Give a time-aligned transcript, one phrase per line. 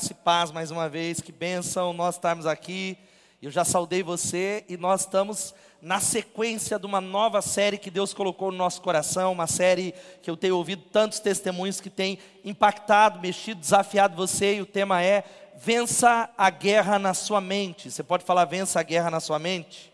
[0.00, 2.96] Graça e paz mais uma vez, que bênção nós estarmos aqui.
[3.42, 8.14] Eu já saudei você e nós estamos na sequência de uma nova série que Deus
[8.14, 9.92] colocou no nosso coração, uma série
[10.22, 15.02] que eu tenho ouvido tantos testemunhos que tem impactado, mexido, desafiado você, e o tema
[15.02, 15.22] é
[15.54, 17.90] Vença a guerra na sua mente.
[17.90, 19.92] Você pode falar vença a guerra na sua mente?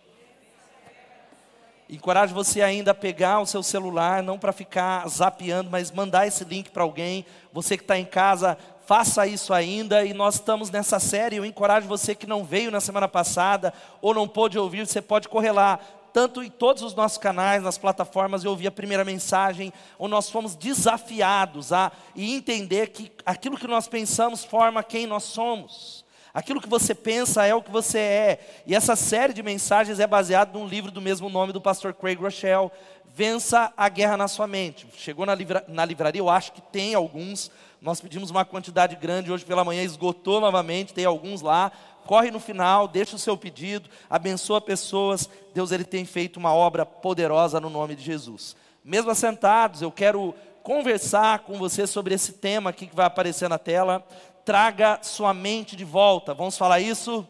[1.88, 6.44] Encorajo você ainda a pegar o seu celular, não para ficar zapeando, mas mandar esse
[6.44, 7.24] link para alguém.
[7.52, 10.04] Você que está em casa, faça isso ainda.
[10.04, 11.36] E nós estamos nessa série.
[11.36, 15.28] Eu encorajo você que não veio na semana passada ou não pôde ouvir, você pode
[15.28, 15.78] correr lá.
[16.12, 20.30] Tanto em todos os nossos canais, nas plataformas, eu ouvi a primeira mensagem, onde nós
[20.30, 26.06] fomos desafiados a entender que aquilo que nós pensamos forma quem nós somos.
[26.32, 28.62] Aquilo que você pensa é o que você é.
[28.66, 32.18] E essa série de mensagens é baseada num livro do mesmo nome do pastor Craig
[32.18, 32.70] Rochelle,
[33.16, 34.86] Vença a Guerra na Sua Mente.
[34.94, 37.50] Chegou na, livra, na livraria, eu acho que tem alguns.
[37.86, 41.70] Nós pedimos uma quantidade grande, hoje pela manhã esgotou novamente, tem alguns lá.
[42.04, 45.30] Corre no final, deixa o seu pedido, abençoa pessoas.
[45.54, 48.56] Deus ele tem feito uma obra poderosa no nome de Jesus.
[48.84, 50.34] Mesmo assentados, eu quero
[50.64, 54.04] conversar com você sobre esse tema aqui que vai aparecer na tela
[54.44, 56.34] traga sua mente de volta.
[56.34, 57.24] Vamos falar isso?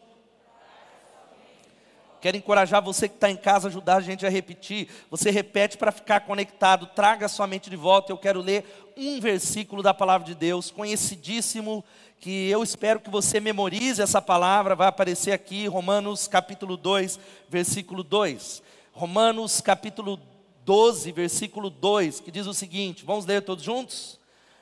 [2.27, 4.89] Quero encorajar você que está em casa, ajudar a gente a repetir.
[5.09, 6.85] Você repete para ficar conectado.
[6.87, 8.11] Traga sua mente de volta.
[8.11, 8.65] Eu quero ler
[8.97, 11.85] um versículo da palavra de Deus, conhecidíssimo,
[12.19, 14.75] que eu espero que você memorize essa palavra.
[14.75, 18.61] Vai aparecer aqui, Romanos capítulo 2, versículo 2.
[18.91, 20.19] Romanos capítulo
[20.65, 24.19] 12, versículo 2, que diz o seguinte: vamos ler todos juntos?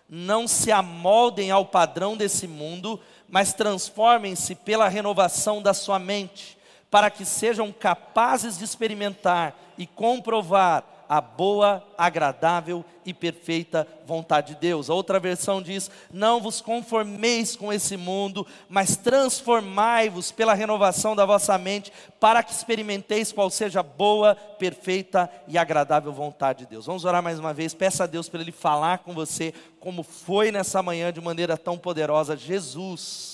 [0.07, 6.54] não se amoldem ao padrão desse mundo, mas transformem-se pela renovação da sua mente,
[6.95, 14.61] para que sejam capazes de experimentar e comprovar a boa, agradável e perfeita vontade de
[14.61, 14.89] Deus.
[14.89, 21.27] A outra versão diz: Não vos conformeis com esse mundo, mas transformai-vos pela renovação da
[21.27, 26.87] vossa mente, para que experimenteis qual seja a boa, perfeita e agradável vontade de Deus.
[26.87, 27.75] Vamos orar mais uma vez.
[27.75, 31.77] Peça a Deus para Ele falar com você, como foi nessa manhã de maneira tão
[31.77, 32.37] poderosa.
[32.37, 33.34] Jesus.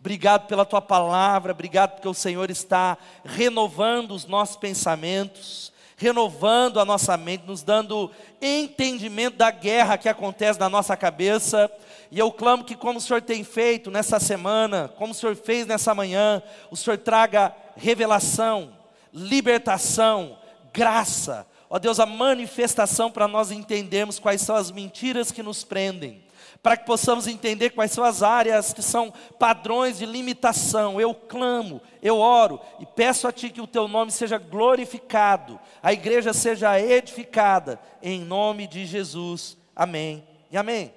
[0.00, 6.84] Obrigado pela tua palavra, obrigado porque o Senhor está renovando os nossos pensamentos renovando a
[6.84, 8.08] nossa mente, nos dando
[8.40, 11.68] entendimento da guerra que acontece na nossa cabeça.
[12.08, 15.66] E eu clamo que, como o Senhor tem feito nessa semana, como o Senhor fez
[15.66, 18.72] nessa manhã, o Senhor traga revelação,
[19.12, 20.38] libertação,
[20.72, 21.44] graça.
[21.68, 26.22] Ó Deus, a manifestação para nós entendermos quais são as mentiras que nos prendem
[26.62, 31.00] para que possamos entender quais são as áreas que são padrões de limitação.
[31.00, 35.92] Eu clamo, eu oro e peço a Ti que o Teu nome seja glorificado, a
[35.92, 39.56] igreja seja edificada, em nome de Jesus.
[39.74, 40.92] Amém e amém.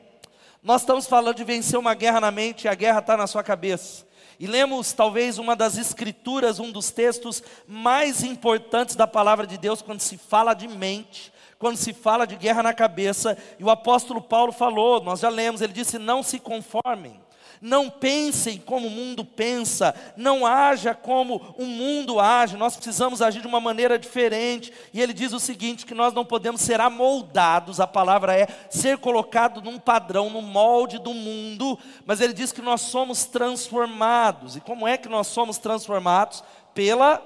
[0.64, 3.44] Nós estamos falando de vencer uma guerra na mente e a guerra está na sua
[3.44, 4.06] cabeça.
[4.40, 9.84] E lemos talvez uma das escrituras, um dos textos mais importantes da palavra de Deus
[9.84, 14.20] quando se fala de mente, quando se fala de guerra na cabeça, e o apóstolo
[14.20, 17.22] Paulo falou, nós já lemos, ele disse: não se conformem.
[17.62, 23.42] Não pensem como o mundo pensa, não haja como o mundo age, nós precisamos agir
[23.42, 24.74] de uma maneira diferente.
[24.92, 28.98] E ele diz o seguinte: que nós não podemos ser amoldados, a palavra é ser
[28.98, 34.56] colocado num padrão, no molde do mundo, mas ele diz que nós somos transformados.
[34.56, 36.44] E como é que nós somos transformados?
[36.74, 37.24] Pela.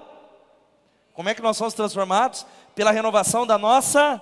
[1.13, 2.46] Como é que nós somos transformados?
[2.75, 4.22] Pela renovação da nossa,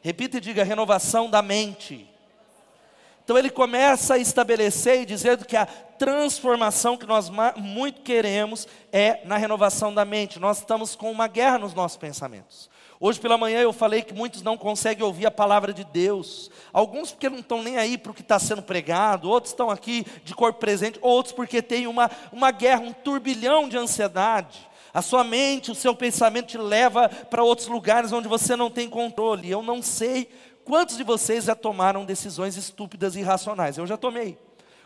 [0.00, 2.08] repita e diga, renovação da mente.
[3.24, 9.20] Então ele começa a estabelecer e dizendo que a transformação que nós muito queremos é
[9.24, 10.38] na renovação da mente.
[10.38, 12.68] Nós estamos com uma guerra nos nossos pensamentos.
[13.00, 16.50] Hoje pela manhã eu falei que muitos não conseguem ouvir a palavra de Deus.
[16.72, 20.06] Alguns porque não estão nem aí para o que está sendo pregado, outros estão aqui
[20.22, 24.68] de corpo presente, outros porque tem uma, uma guerra, um turbilhão de ansiedade.
[24.94, 28.88] A sua mente, o seu pensamento te leva para outros lugares onde você não tem
[28.88, 29.50] controle.
[29.50, 30.28] Eu não sei
[30.64, 33.76] quantos de vocês já tomaram decisões estúpidas e irracionais.
[33.76, 34.38] Eu já tomei.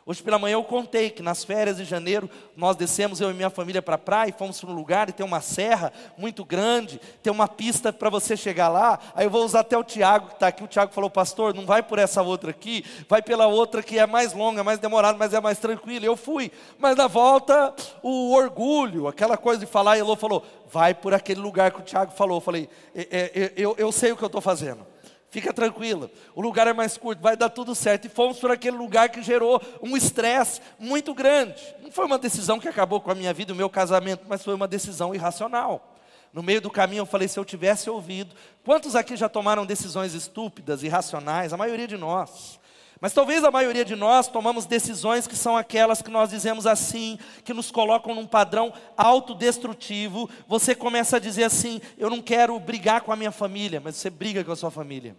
[0.08, 3.50] Hoje pela manhã eu contei que nas férias de janeiro nós descemos, eu e minha
[3.50, 7.31] família, para a praia fomos para um lugar e tem uma serra muito grande, tem
[7.31, 8.99] uma pista para você chegar lá.
[9.14, 10.64] Aí eu vou usar até o Tiago que está aqui.
[10.64, 14.06] O Tiago falou, pastor, não vai por essa outra aqui, vai pela outra que é
[14.06, 16.06] mais longa, mais demorada, mas é mais tranquila.
[16.06, 20.94] Eu fui, mas na volta o orgulho, aquela coisa de falar, e Elô falou, vai
[20.94, 22.38] por aquele lugar que o Tiago falou.
[22.38, 24.87] Eu falei, é, é, eu, eu sei o que eu estou fazendo.
[25.30, 28.06] Fica tranquila, o lugar é mais curto, vai dar tudo certo.
[28.06, 31.62] E fomos para aquele lugar que gerou um estresse muito grande.
[31.82, 34.54] Não foi uma decisão que acabou com a minha vida, o meu casamento, mas foi
[34.54, 35.96] uma decisão irracional.
[36.32, 38.34] No meio do caminho eu falei: se eu tivesse ouvido.
[38.64, 41.52] Quantos aqui já tomaram decisões estúpidas, irracionais?
[41.52, 42.57] A maioria de nós.
[43.00, 47.18] Mas talvez a maioria de nós tomamos decisões que são aquelas que nós dizemos assim,
[47.44, 50.28] que nos colocam num padrão autodestrutivo.
[50.48, 54.10] Você começa a dizer assim: eu não quero brigar com a minha família, mas você
[54.10, 55.16] briga com a sua família.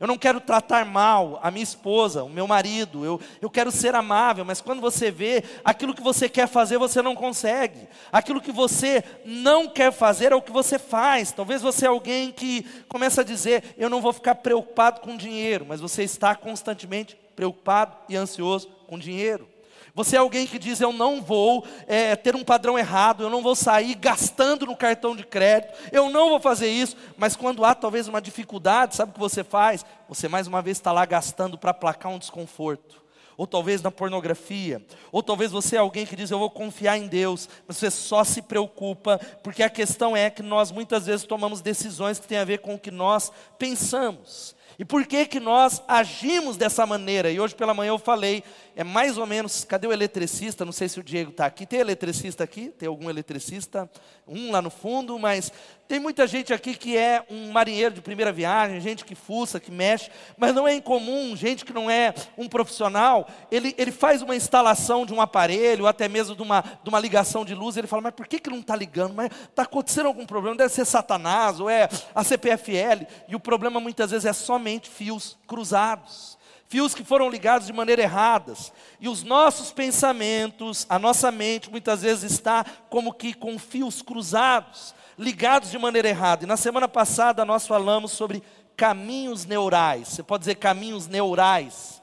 [0.00, 3.94] Eu não quero tratar mal a minha esposa, o meu marido, eu, eu quero ser
[3.94, 7.86] amável, mas quando você vê aquilo que você quer fazer, você não consegue.
[8.10, 11.32] Aquilo que você não quer fazer é o que você faz.
[11.32, 15.66] Talvez você é alguém que começa a dizer: Eu não vou ficar preocupado com dinheiro,
[15.68, 19.48] mas você está constantemente preocupado e ansioso com dinheiro.
[19.94, 23.42] Você é alguém que diz: Eu não vou é, ter um padrão errado, eu não
[23.42, 26.96] vou sair gastando no cartão de crédito, eu não vou fazer isso.
[27.16, 29.84] Mas quando há talvez uma dificuldade, sabe o que você faz?
[30.08, 33.00] Você mais uma vez está lá gastando para aplacar um desconforto.
[33.36, 37.06] Ou talvez na pornografia, ou talvez você é alguém que diz eu vou confiar em
[37.06, 41.62] Deus, mas você só se preocupa, porque a questão é que nós muitas vezes tomamos
[41.62, 44.54] decisões que têm a ver com o que nós pensamos.
[44.80, 47.30] E por que que nós agimos dessa maneira?
[47.30, 48.42] E hoje pela manhã eu falei,
[48.74, 50.64] é mais ou menos, cadê o eletricista?
[50.64, 51.66] Não sei se o Diego está aqui.
[51.66, 52.70] Tem eletricista aqui?
[52.70, 53.90] Tem algum eletricista?
[54.26, 55.52] Um lá no fundo, mas
[55.90, 59.72] tem muita gente aqui que é um marinheiro de primeira viagem, gente que fuça, que
[59.72, 64.36] mexe, mas não é incomum, gente que não é um profissional, ele, ele faz uma
[64.36, 68.02] instalação de um aparelho, até mesmo de uma, de uma ligação de luz, ele fala,
[68.02, 69.14] mas por que, que não está ligando?
[69.14, 73.80] Mas está acontecendo algum problema, deve ser Satanás, ou é a CPFL, e o problema
[73.80, 76.38] muitas vezes é somente fios cruzados
[76.68, 78.54] fios que foram ligados de maneira errada.
[79.00, 84.94] E os nossos pensamentos, a nossa mente muitas vezes está como que com fios cruzados
[85.20, 86.44] ligados de maneira errada.
[86.44, 88.42] E na semana passada nós falamos sobre
[88.74, 90.08] caminhos neurais.
[90.08, 92.00] Você pode dizer caminhos neurais.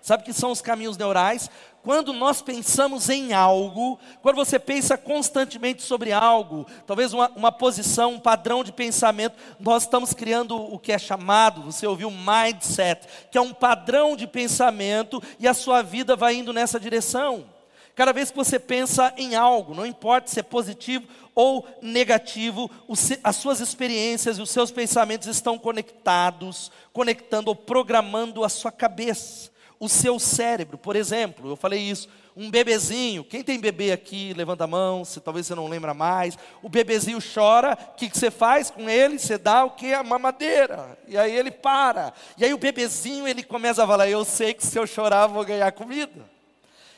[0.00, 1.50] Sabe o que são os caminhos neurais?
[1.82, 8.14] Quando nós pensamos em algo, quando você pensa constantemente sobre algo, talvez uma, uma, posição,
[8.14, 13.36] um padrão de pensamento, nós estamos criando o que é chamado, você ouviu, mindset, que
[13.36, 17.51] é um padrão de pensamento e a sua vida vai indo nessa direção.
[17.94, 22.70] Cada vez que você pensa em algo, não importa se é positivo ou negativo,
[23.22, 29.50] as suas experiências e os seus pensamentos estão conectados, conectando ou programando a sua cabeça,
[29.78, 30.78] o seu cérebro.
[30.78, 35.20] Por exemplo, eu falei isso, um bebezinho, quem tem bebê aqui, levanta a mão, se
[35.20, 36.38] talvez você não lembra mais.
[36.62, 39.18] O bebezinho chora, o que, que você faz com ele?
[39.18, 39.92] Você dá o que?
[39.92, 40.98] A mamadeira.
[41.06, 42.14] E aí ele para.
[42.38, 45.44] E aí o bebezinho ele começa a falar: Eu sei que se eu chorar, vou
[45.44, 46.31] ganhar comida.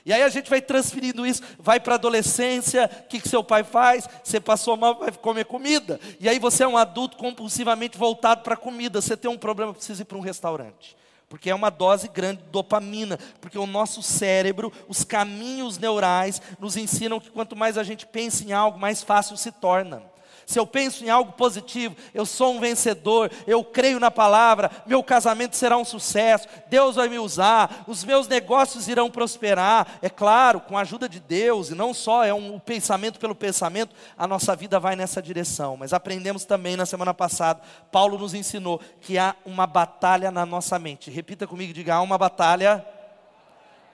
[0.06, 3.42] E aí a gente vai transferindo isso, vai para a adolescência, o que, que seu
[3.42, 4.06] pai faz?
[4.22, 5.98] Você passou mal, vai comer comida.
[6.20, 9.00] E aí você é um adulto compulsivamente voltado para a comida.
[9.00, 10.94] Você tem um problema, precisa ir para um restaurante.
[11.26, 13.18] Porque é uma dose grande de dopamina.
[13.40, 18.44] Porque o nosso cérebro, os caminhos neurais, nos ensinam que quanto mais a gente pensa
[18.44, 20.13] em algo, mais fácil se torna
[20.46, 25.02] se eu penso em algo positivo, eu sou um vencedor, eu creio na palavra, meu
[25.02, 30.60] casamento será um sucesso, Deus vai me usar, os meus negócios irão prosperar, é claro,
[30.60, 34.54] com a ajuda de Deus, e não só é um pensamento pelo pensamento, a nossa
[34.54, 35.76] vida vai nessa direção.
[35.76, 37.60] Mas aprendemos também na semana passada,
[37.90, 41.10] Paulo nos ensinou que há uma batalha na nossa mente.
[41.10, 42.84] Repita comigo, diga: há uma batalha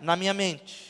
[0.01, 0.90] na minha mente.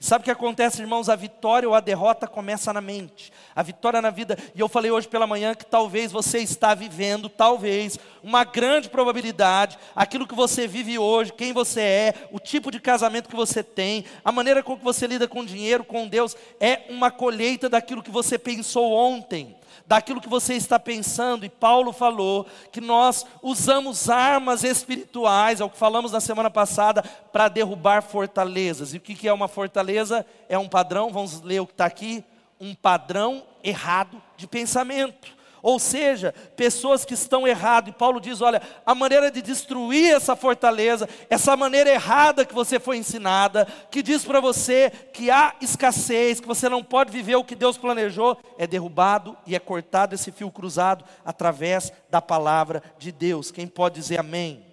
[0.00, 1.08] Sabe o que acontece, irmãos?
[1.08, 3.32] A vitória ou a derrota começa na mente.
[3.54, 4.38] A vitória na vida.
[4.54, 9.76] E eu falei hoje pela manhã que talvez você está vivendo, talvez, uma grande probabilidade,
[9.96, 14.04] aquilo que você vive hoje, quem você é, o tipo de casamento que você tem,
[14.24, 18.10] a maneira com que você lida com dinheiro, com Deus, é uma colheita daquilo que
[18.10, 24.64] você pensou ontem daquilo que você está pensando, e Paulo falou que nós usamos armas
[24.64, 28.94] espirituais, é o que falamos na semana passada, para derrubar fortalezas.
[28.94, 30.26] E o que é uma fortaleza?
[30.48, 32.24] É um padrão, vamos ler o que está aqui:
[32.60, 35.37] um padrão errado de pensamento.
[35.62, 37.88] Ou seja, pessoas que estão errado.
[37.88, 42.78] E Paulo diz: olha, a maneira de destruir essa fortaleza, essa maneira errada que você
[42.78, 47.44] foi ensinada, que diz para você que há escassez, que você não pode viver o
[47.44, 53.10] que Deus planejou, é derrubado e é cortado esse fio cruzado através da palavra de
[53.10, 53.50] Deus.
[53.50, 54.64] Quem pode dizer amém?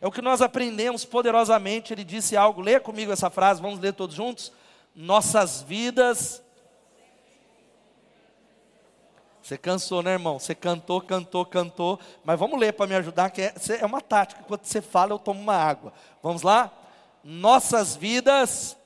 [0.00, 1.92] É o que nós aprendemos poderosamente.
[1.92, 4.52] Ele disse algo, leia comigo essa frase, vamos ler todos juntos.
[4.94, 6.42] Nossas vidas
[9.48, 10.38] você cansou, né, irmão?
[10.38, 11.98] Você cantou, cantou, cantou.
[12.22, 14.44] Mas vamos ler para me ajudar, que é, é uma tática.
[14.46, 15.90] Quando você fala, eu tomo uma água.
[16.22, 16.70] Vamos lá?
[17.24, 18.76] Nossas vidas.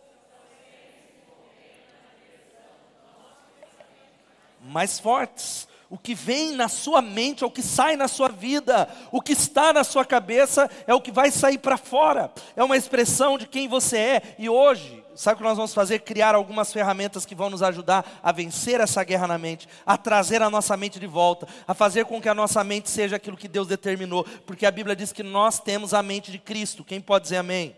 [4.60, 5.66] Mais fortes.
[5.90, 8.88] O que vem na sua mente é o que sai na sua vida.
[9.10, 12.32] O que está na sua cabeça é o que vai sair para fora.
[12.54, 14.36] É uma expressão de quem você é.
[14.38, 16.00] E hoje, sabe o que nós vamos fazer?
[16.00, 20.42] Criar algumas ferramentas que vão nos ajudar a vencer essa guerra na mente, a trazer
[20.42, 23.48] a nossa mente de volta, a fazer com que a nossa mente seja aquilo que
[23.48, 24.24] Deus determinou.
[24.46, 26.84] Porque a Bíblia diz que nós temos a mente de Cristo.
[26.84, 27.76] Quem pode dizer amém?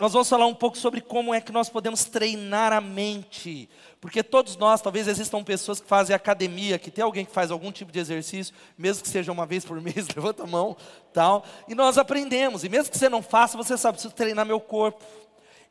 [0.00, 3.68] nós vamos falar um pouco sobre como é que nós podemos treinar a mente.
[4.00, 7.70] Porque todos nós, talvez existam pessoas que fazem academia, que tem alguém que faz algum
[7.70, 10.74] tipo de exercício, mesmo que seja uma vez por mês, levanta a mão,
[11.12, 12.64] tal, e nós aprendemos.
[12.64, 15.04] E mesmo que você não faça, você sabe, preciso treinar meu corpo.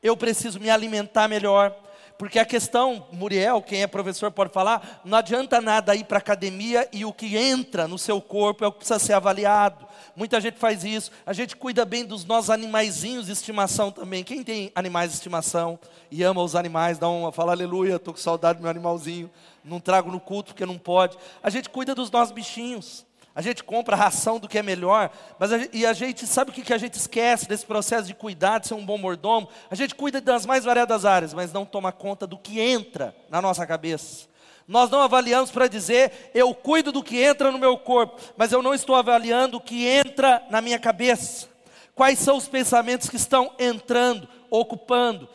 [0.01, 1.75] Eu preciso me alimentar melhor.
[2.19, 6.19] Porque a questão, Muriel, quem é professor pode falar, não adianta nada ir para a
[6.19, 9.87] academia e o que entra no seu corpo é o que precisa ser avaliado.
[10.17, 11.11] Muita gente faz isso.
[11.25, 14.21] A gente cuida bem dos nossos animaizinhos de estimação também.
[14.21, 15.79] Quem tem animais de estimação
[16.11, 19.31] e ama os animais, dá uma, fala aleluia, estou com saudade do meu animalzinho.
[19.63, 21.17] Não trago no culto porque não pode.
[21.41, 23.05] A gente cuida dos nossos bichinhos.
[23.35, 26.51] A gente compra a ração do que é melhor, mas a, e a gente sabe
[26.51, 29.47] o que, que a gente esquece desse processo de cuidar, de ser um bom mordomo?
[29.69, 33.41] A gente cuida das mais variadas áreas, mas não toma conta do que entra na
[33.41, 34.27] nossa cabeça.
[34.67, 38.61] Nós não avaliamos para dizer, eu cuido do que entra no meu corpo, mas eu
[38.61, 41.47] não estou avaliando o que entra na minha cabeça.
[41.95, 45.27] Quais são os pensamentos que estão entrando, ocupando?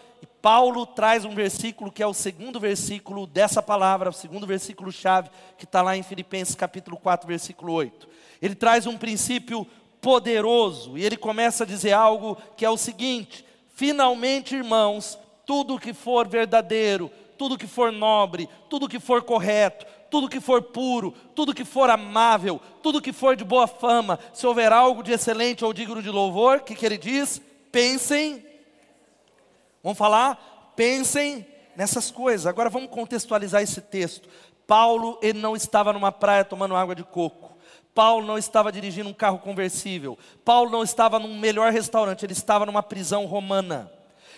[0.45, 5.31] Paulo traz um versículo que é o segundo versículo dessa palavra, o segundo versículo chave,
[5.57, 8.07] que está lá em Filipenses capítulo 4, versículo 8.
[8.43, 9.67] Ele traz um princípio
[10.03, 13.43] poderoso e ele começa a dizer algo que é o seguinte:
[13.75, 20.29] finalmente, irmãos, tudo que for verdadeiro, tudo que for nobre, tudo que for correto, tudo
[20.29, 24.75] que for puro, tudo que for amável, tudo que for de boa fama, se houver
[24.75, 27.41] algo de excelente ou digno de louvor, o que, que ele diz?
[27.73, 28.45] Pensem,
[29.85, 30.73] vamos falar?
[30.75, 32.47] Pensem nessas coisas.
[32.47, 34.29] Agora vamos contextualizar esse texto.
[34.67, 37.55] Paulo, ele não estava numa praia tomando água de coco.
[37.95, 40.19] Paulo não estava dirigindo um carro conversível.
[40.45, 43.91] Paulo não estava num melhor restaurante, ele estava numa prisão romana.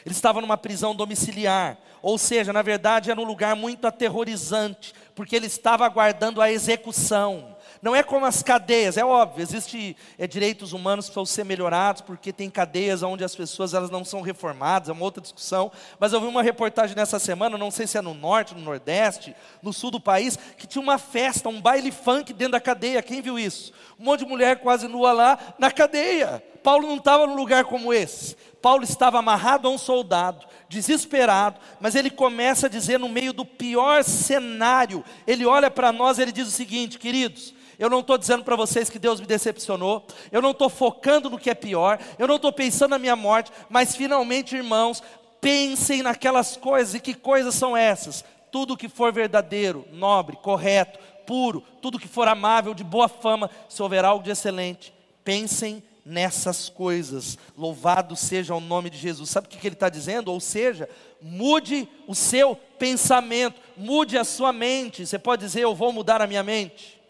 [0.05, 5.35] Ele estava numa prisão domiciliar, ou seja, na verdade era um lugar muito aterrorizante, porque
[5.35, 7.56] ele estava aguardando a execução.
[7.87, 12.03] Não é como as cadeias, é óbvio, existem é, direitos humanos que precisam ser melhorados,
[12.03, 15.71] porque tem cadeias onde as pessoas elas não são reformadas, é uma outra discussão.
[15.97, 19.37] Mas eu vi uma reportagem nessa semana, não sei se é no norte, no nordeste,
[19.63, 23.01] no sul do país, que tinha uma festa, um baile funk dentro da cadeia.
[23.01, 23.73] Quem viu isso?
[24.01, 26.43] Um monte de mulher quase nua lá na cadeia.
[26.67, 28.37] Paulo não estava num lugar como esse.
[28.61, 33.45] Paulo estava amarrado a um soldado, desesperado, mas ele começa a dizer no meio do
[33.45, 38.19] pior cenário, ele olha para nós e ele diz o seguinte, queridos, eu não estou
[38.19, 42.01] dizendo para vocês que Deus me decepcionou, eu não estou focando no que é pior,
[42.19, 45.01] eu não estou pensando na minha morte, mas finalmente, irmãos,
[45.41, 48.25] pensem naquelas coisas, e que coisas são essas?
[48.51, 53.81] Tudo que for verdadeiro, nobre, correto, puro, tudo que for amável, de boa fama, se
[53.81, 54.93] houver algo de excelente,
[55.23, 57.37] pensem nessas coisas.
[57.59, 59.29] Louvado seja o nome de Jesus.
[59.29, 60.33] Sabe o que ele está dizendo?
[60.33, 60.89] Ou seja,
[61.21, 65.05] mude o seu pensamento, mude a sua mente.
[65.05, 67.03] Você pode dizer, eu vou mudar a minha mente?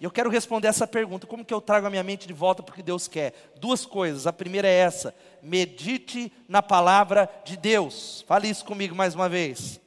[0.00, 2.62] E eu quero responder essa pergunta: como que eu trago a minha mente de volta
[2.62, 3.52] para o que Deus quer?
[3.60, 4.26] Duas coisas.
[4.26, 8.24] A primeira é essa: medite na palavra de Deus.
[8.26, 9.78] Fale isso comigo mais uma vez.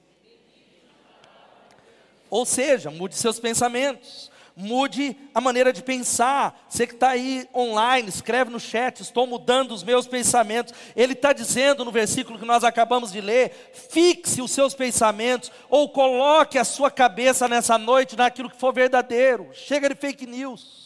[2.29, 4.30] Ou seja, mude seus pensamentos
[4.61, 6.65] mude a maneira de pensar.
[6.69, 10.73] Você que está aí online, escreve no chat, estou mudando os meus pensamentos.
[10.95, 15.89] Ele está dizendo no versículo que nós acabamos de ler: fixe os seus pensamentos, ou
[15.89, 19.49] coloque a sua cabeça nessa noite naquilo que for verdadeiro.
[19.53, 20.81] Chega de fake news.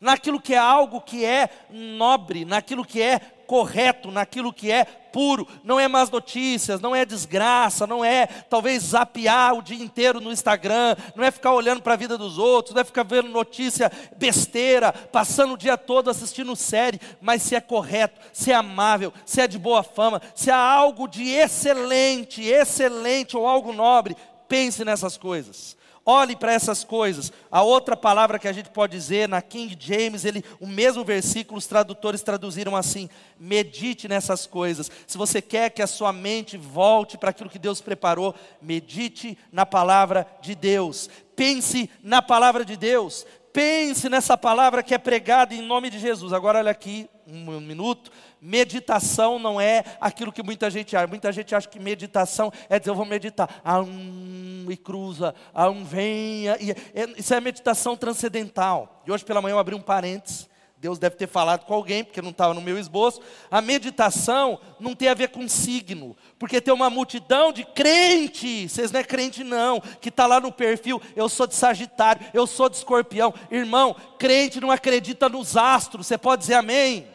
[0.00, 5.46] Naquilo que é algo que é nobre, naquilo que é correto, naquilo que é puro,
[5.62, 10.32] não é más notícias, não é desgraça, não é talvez zapear o dia inteiro no
[10.32, 13.92] Instagram, não é ficar olhando para a vida dos outros, não é ficar vendo notícia
[14.16, 19.40] besteira, passando o dia todo assistindo série, mas se é correto, se é amável, se
[19.40, 24.16] é de boa fama, se há algo de excelente, excelente ou algo nobre,
[24.48, 25.73] pense nessas coisas.
[26.06, 27.32] Olhe para essas coisas.
[27.50, 31.56] A outra palavra que a gente pode dizer na King James, ele, o mesmo versículo,
[31.56, 33.08] os tradutores traduziram assim:
[33.40, 34.90] medite nessas coisas.
[35.06, 39.64] Se você quer que a sua mente volte para aquilo que Deus preparou, medite na
[39.64, 41.08] palavra de Deus.
[41.34, 43.26] Pense na palavra de Deus.
[43.50, 46.32] Pense nessa palavra que é pregada em nome de Jesus.
[46.32, 48.10] Agora olha aqui, um minuto.
[48.46, 51.06] Meditação não é aquilo que muita gente acha.
[51.06, 53.62] Muita gente acha que meditação é dizer, eu vou meditar.
[53.64, 56.58] Ah, um, e cruza, ah, um venha.
[56.60, 59.02] E, é, isso é meditação transcendental.
[59.06, 60.46] E hoje pela manhã eu abri um parênteses
[60.84, 63.18] Deus deve ter falado com alguém, porque não estava no meu esboço.
[63.50, 68.92] A meditação não tem a ver com signo, porque tem uma multidão de crentes, vocês
[68.92, 72.68] não é crente não, que está lá no perfil, eu sou de Sagitário, eu sou
[72.68, 73.32] de Escorpião.
[73.50, 77.13] Irmão, crente não acredita nos astros, você pode dizer amém?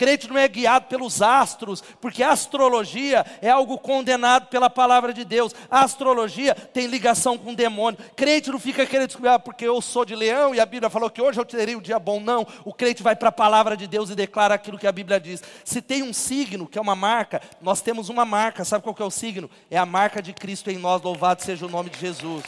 [0.00, 5.54] Crente não é guiado pelos astros, porque astrologia é algo condenado pela palavra de Deus.
[5.70, 8.00] A astrologia tem ligação com o demônio.
[8.16, 11.10] Crente não fica querendo descobrir, ah, porque eu sou de leão e a Bíblia falou
[11.10, 12.18] que hoje eu terei um dia bom.
[12.18, 15.20] Não, o crente vai para a palavra de Deus e declara aquilo que a Bíblia
[15.20, 15.42] diz.
[15.66, 19.02] Se tem um signo, que é uma marca, nós temos uma marca, sabe qual que
[19.02, 19.50] é o signo?
[19.70, 22.42] É a marca de Cristo em nós, louvado seja o nome de Jesus.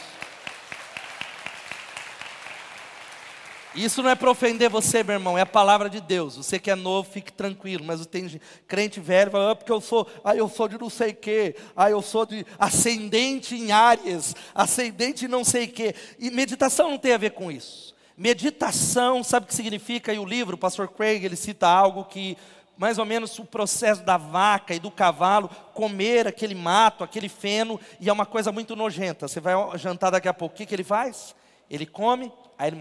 [3.75, 6.37] Isso não é para ofender você, meu irmão, é a palavra de Deus.
[6.37, 7.83] Você que é novo, fique tranquilo.
[7.83, 11.11] Mas tem crente velho, fala, ah, porque eu sou, ah, eu sou de não sei
[11.11, 15.95] quê, ah, eu sou de ascendente em áreas, ascendente em não sei quê.
[16.19, 17.95] E meditação não tem a ver com isso.
[18.15, 20.13] Meditação, sabe o que significa?
[20.13, 22.37] E o livro, o pastor Craig, ele cita algo que
[22.77, 27.79] mais ou menos o processo da vaca e do cavalo comer aquele mato, aquele feno,
[27.99, 29.27] e é uma coisa muito nojenta.
[29.27, 31.35] Você vai jantar daqui a pouco, o que, que ele faz?
[31.69, 32.77] Ele come, aí ele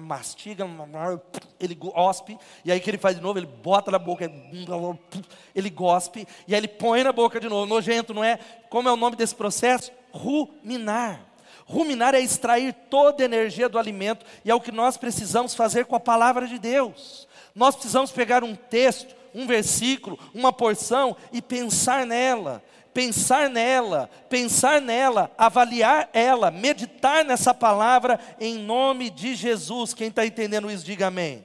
[0.00, 0.66] mastiga,
[1.60, 3.38] ele gospe, e aí que ele faz de novo?
[3.38, 4.30] Ele bota na boca,
[5.54, 7.66] ele gospe, e aí ele põe na boca de novo.
[7.66, 8.38] Nojento, não é?
[8.70, 9.92] Como é o nome desse processo?
[10.10, 11.20] Ruminar.
[11.66, 15.84] Ruminar é extrair toda a energia do alimento, e é o que nós precisamos fazer
[15.86, 17.28] com a palavra de Deus.
[17.54, 22.62] Nós precisamos pegar um texto, um versículo, uma porção e pensar nela
[22.92, 29.94] pensar nela, pensar nela, avaliar ela, meditar nessa palavra em nome de Jesus.
[29.94, 31.44] Quem está entendendo isso, diga amém.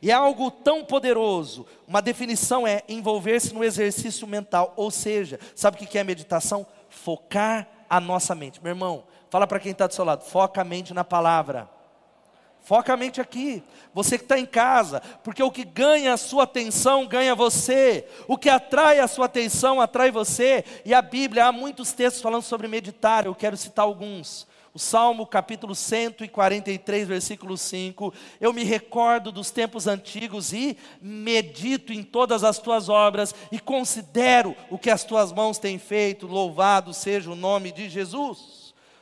[0.00, 1.66] E é algo tão poderoso.
[1.86, 4.72] Uma definição é envolver-se no exercício mental.
[4.76, 6.66] Ou seja, sabe o que é meditação?
[6.88, 8.62] Focar a nossa mente.
[8.62, 11.68] Meu irmão, fala para quem está do seu lado, foca a mente na palavra.
[12.68, 13.62] Foca a mente aqui.
[13.94, 18.06] Você que está em casa, porque o que ganha a sua atenção ganha você.
[18.26, 20.62] O que atrai a sua atenção atrai você.
[20.84, 24.46] E a Bíblia, há muitos textos falando sobre meditar, eu quero citar alguns.
[24.74, 28.12] O Salmo capítulo 143, versículo 5.
[28.38, 34.54] Eu me recordo dos tempos antigos e medito em todas as tuas obras e considero
[34.68, 36.26] o que as tuas mãos têm feito.
[36.26, 38.57] Louvado seja o nome de Jesus.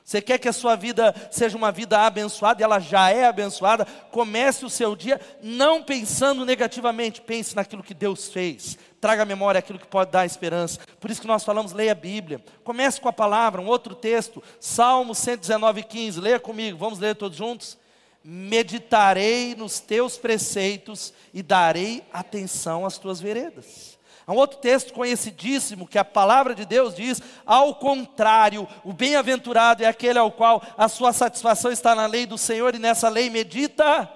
[0.06, 3.84] Você quer que a sua vida seja uma vida abençoada, e ela já é abençoada,
[4.12, 8.78] comece o seu dia não pensando negativamente, pense naquilo que Deus fez.
[9.00, 10.78] Traga à memória aquilo que pode dar esperança.
[11.00, 12.40] Por isso que nós falamos, leia a Bíblia.
[12.62, 16.20] Comece com a palavra, um outro texto, Salmo 119, 15.
[16.20, 17.76] Leia comigo, vamos ler todos juntos?
[18.22, 23.95] Meditarei nos teus preceitos e darei atenção às tuas veredas.
[24.26, 29.84] Há um outro texto conhecidíssimo que a palavra de Deus diz: ao contrário, o bem-aventurado
[29.84, 33.30] é aquele ao qual a sua satisfação está na lei do Senhor e nessa lei
[33.30, 34.10] medita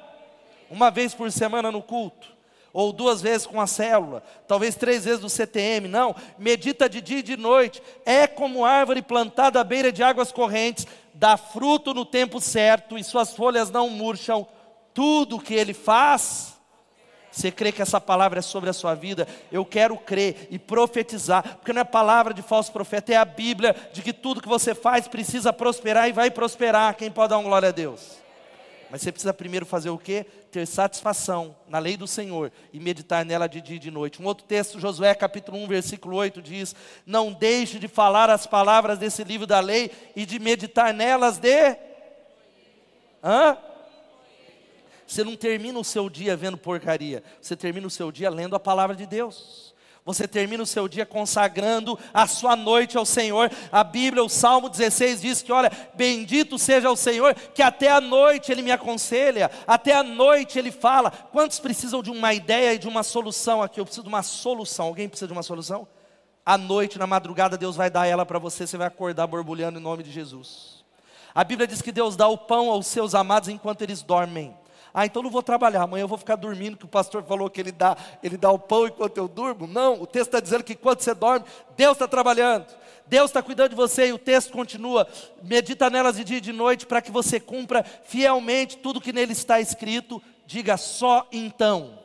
[0.68, 2.26] uma vez por semana no culto,
[2.72, 5.86] ou duas vezes com a célula, talvez três vezes no CTM.
[5.86, 7.80] Não, medita de dia e de noite.
[8.04, 13.04] É como árvore plantada à beira de águas correntes, dá fruto no tempo certo e
[13.04, 14.44] suas folhas não murcham.
[14.92, 16.49] Tudo o que ele faz
[17.30, 19.26] você crê que essa palavra é sobre a sua vida?
[19.52, 23.74] Eu quero crer e profetizar, porque não é palavra de falso profeta, é a Bíblia
[23.92, 26.96] de que tudo que você faz precisa prosperar e vai prosperar.
[26.96, 28.18] Quem pode dar uma glória a Deus?
[28.90, 30.26] Mas você precisa primeiro fazer o quê?
[30.50, 34.20] Ter satisfação na lei do Senhor e meditar nela de dia e de noite.
[34.20, 36.74] Um outro texto, Josué capítulo 1, versículo 8 diz:
[37.06, 41.76] Não deixe de falar as palavras desse livro da lei e de meditar nelas de.
[43.22, 43.56] Hã?
[45.10, 48.60] Você não termina o seu dia vendo porcaria, você termina o seu dia lendo a
[48.60, 49.74] palavra de Deus.
[50.04, 53.50] Você termina o seu dia consagrando a sua noite ao Senhor.
[53.72, 58.00] A Bíblia, o Salmo 16 diz que, olha, bendito seja o Senhor, que até a
[58.00, 61.10] noite Ele me aconselha, até a noite Ele fala.
[61.10, 63.80] Quantos precisam de uma ideia e de uma solução aqui?
[63.80, 64.86] Eu preciso de uma solução.
[64.86, 65.88] Alguém precisa de uma solução?
[66.46, 69.82] À noite, na madrugada, Deus vai dar ela para você, você vai acordar borbulhando em
[69.82, 70.84] nome de Jesus.
[71.34, 74.59] A Bíblia diz que Deus dá o pão aos seus amados enquanto eles dormem.
[74.92, 77.60] Ah, então não vou trabalhar, amanhã eu vou ficar dormindo, que o pastor falou que
[77.60, 79.66] ele dá, ele dá o pão enquanto eu durmo.
[79.66, 82.66] Não, o texto está dizendo que enquanto você dorme, Deus está trabalhando.
[83.06, 85.06] Deus está cuidando de você e o texto continua.
[85.42, 89.32] Medita nelas de dia e de noite para que você cumpra fielmente tudo que nele
[89.32, 90.22] está escrito.
[90.46, 91.98] Diga só então.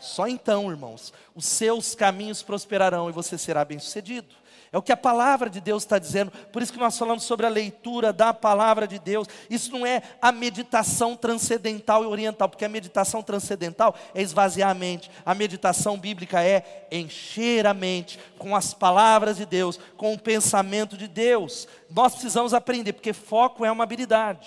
[0.00, 4.28] Só então, irmãos, os seus caminhos prosperarão e você será bem-sucedido.
[4.72, 6.30] É o que a palavra de Deus está dizendo.
[6.52, 9.26] Por isso que nós falamos sobre a leitura da palavra de Deus.
[9.48, 14.74] Isso não é a meditação transcendental e oriental, porque a meditação transcendental é esvaziar a
[14.74, 15.10] mente.
[15.24, 20.96] A meditação bíblica é encher a mente com as palavras de Deus, com o pensamento
[20.96, 21.66] de Deus.
[21.90, 24.46] Nós precisamos aprender, porque foco é uma habilidade.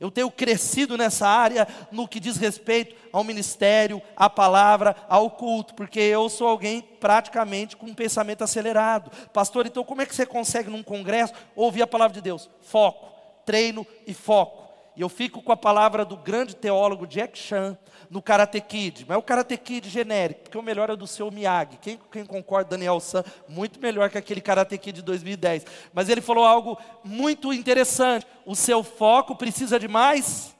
[0.00, 5.74] Eu tenho crescido nessa área no que diz respeito ao ministério, à palavra, ao culto,
[5.74, 9.10] porque eu sou alguém praticamente com um pensamento acelerado.
[9.30, 12.48] Pastor, então como é que você consegue num congresso ouvir a palavra de Deus?
[12.62, 13.12] Foco,
[13.44, 14.69] treino e foco.
[14.96, 17.78] E eu fico com a palavra do grande teólogo Jack Chan
[18.10, 21.30] no Karate Kid, mas é o Karate Kid genérico, porque o melhor é do seu
[21.30, 21.78] Miyagi.
[21.80, 25.64] Quem, quem concorda, Daniel San, muito melhor que aquele Karate Kid de 2010.
[25.92, 28.26] Mas ele falou algo muito interessante.
[28.44, 30.54] O seu foco precisa de mais.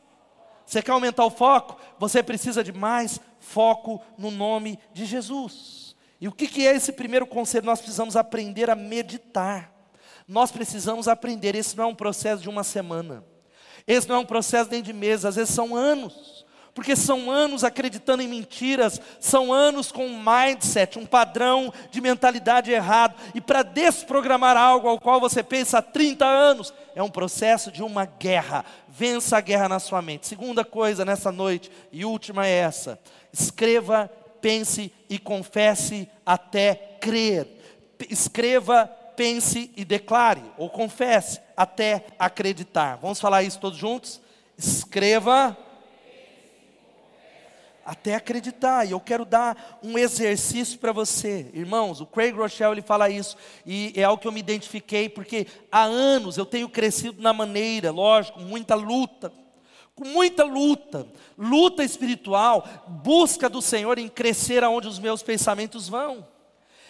[0.64, 1.76] Você quer aumentar o foco?
[1.98, 5.96] Você precisa de mais foco no nome de Jesus.
[6.20, 7.66] E o que, que é esse primeiro conselho?
[7.66, 9.72] Nós precisamos aprender a meditar.
[10.28, 11.56] Nós precisamos aprender.
[11.56, 13.24] Esse não é um processo de uma semana.
[13.90, 16.46] Esse não é um processo nem de meses, às vezes são anos.
[16.72, 22.70] Porque são anos acreditando em mentiras, são anos com um mindset, um padrão de mentalidade
[22.70, 23.16] errado.
[23.34, 27.82] E para desprogramar algo ao qual você pensa há 30 anos, é um processo de
[27.82, 28.64] uma guerra.
[28.88, 30.28] Vença a guerra na sua mente.
[30.28, 32.96] Segunda coisa nessa noite, e última é essa:
[33.32, 34.08] escreva,
[34.40, 37.48] pense e confesse até crer.
[38.08, 42.96] Escreva, pense e declare, ou confesse até acreditar.
[42.96, 44.18] Vamos falar isso todos juntos?
[44.56, 45.54] Escreva,
[47.84, 48.86] até acreditar.
[48.86, 51.50] E eu quero dar um exercício para você.
[51.52, 55.46] Irmãos, o Craig Rochelle ele fala isso, e é algo que eu me identifiquei, porque
[55.70, 59.30] há anos eu tenho crescido na maneira, lógico, muita luta,
[59.94, 66.26] com muita luta, luta espiritual, busca do Senhor em crescer aonde os meus pensamentos vão.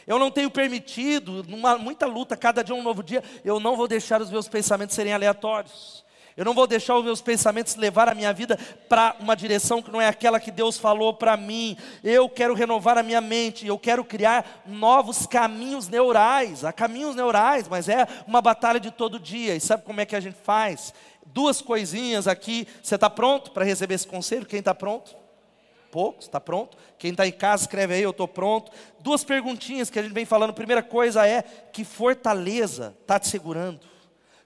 [0.06, 3.86] Eu não tenho permitido, numa muita luta, cada dia um novo dia, eu não vou
[3.86, 6.04] deixar os meus pensamentos serem aleatórios.
[6.36, 8.58] Eu não vou deixar os meus pensamentos levar a minha vida
[8.88, 11.76] para uma direção que não é aquela que Deus falou para mim.
[12.02, 16.64] Eu quero renovar a minha mente, eu quero criar novos caminhos neurais.
[16.64, 19.54] Há caminhos neurais, mas é uma batalha de todo dia.
[19.54, 20.94] E sabe como é que a gente faz?
[21.26, 22.66] Duas coisinhas aqui.
[22.82, 24.46] Você está pronto para receber esse conselho?
[24.46, 25.14] Quem está pronto?
[25.90, 26.76] Poucos, está pronto?
[26.98, 28.70] Quem está em casa, escreve aí, eu estou pronto.
[29.00, 30.54] Duas perguntinhas que a gente vem falando.
[30.54, 33.80] Primeira coisa é: que fortaleza está te segurando?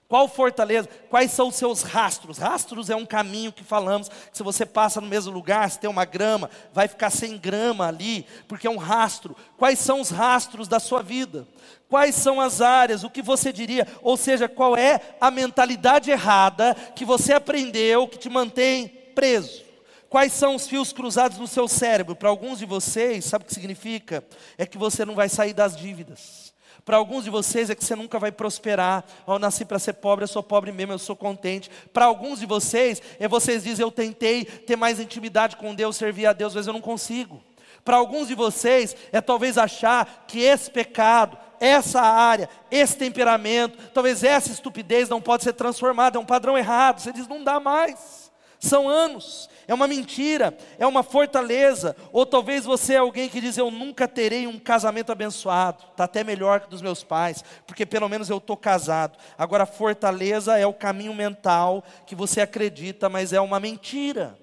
[0.07, 0.87] Qual fortaleza?
[1.09, 2.37] Quais são os seus rastros?
[2.37, 5.89] Rastros é um caminho que falamos, que se você passa no mesmo lugar, se tem
[5.89, 9.35] uma grama, vai ficar sem grama ali, porque é um rastro.
[9.57, 11.47] Quais são os rastros da sua vida?
[11.89, 13.03] Quais são as áreas?
[13.03, 13.87] O que você diria?
[14.03, 19.65] Ou seja, qual é a mentalidade errada que você aprendeu que te mantém preso?
[20.09, 22.15] Quais são os fios cruzados no seu cérebro?
[22.15, 24.23] Para alguns de vocês, sabe o que significa?
[24.57, 26.53] É que você não vai sair das dívidas.
[26.85, 29.03] Para alguns de vocês é que você nunca vai prosperar.
[29.27, 31.69] Eu nasci para ser pobre, eu sou pobre mesmo, eu sou contente.
[31.91, 36.27] Para alguns de vocês é vocês dizem eu tentei ter mais intimidade com Deus, servir
[36.27, 37.41] a Deus, mas eu não consigo.
[37.83, 44.23] Para alguns de vocês é talvez achar que esse pecado, essa área, esse temperamento, talvez
[44.23, 46.99] essa estupidez não pode ser transformada, é um padrão errado.
[46.99, 48.31] Você diz não dá mais.
[48.59, 51.95] São anos, é uma mentira, é uma fortaleza.
[52.11, 56.23] Ou talvez você é alguém que diz: Eu nunca terei um casamento abençoado, está até
[56.23, 59.17] melhor que dos meus pais, porque pelo menos eu estou casado.
[59.37, 64.37] Agora, fortaleza é o caminho mental que você acredita, mas é uma mentira.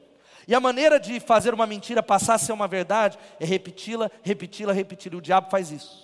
[0.47, 4.73] E a maneira de fazer uma mentira passar a ser uma verdade é repeti-la, repeti-la,
[4.73, 5.17] repeti-la.
[5.17, 6.03] O diabo faz isso.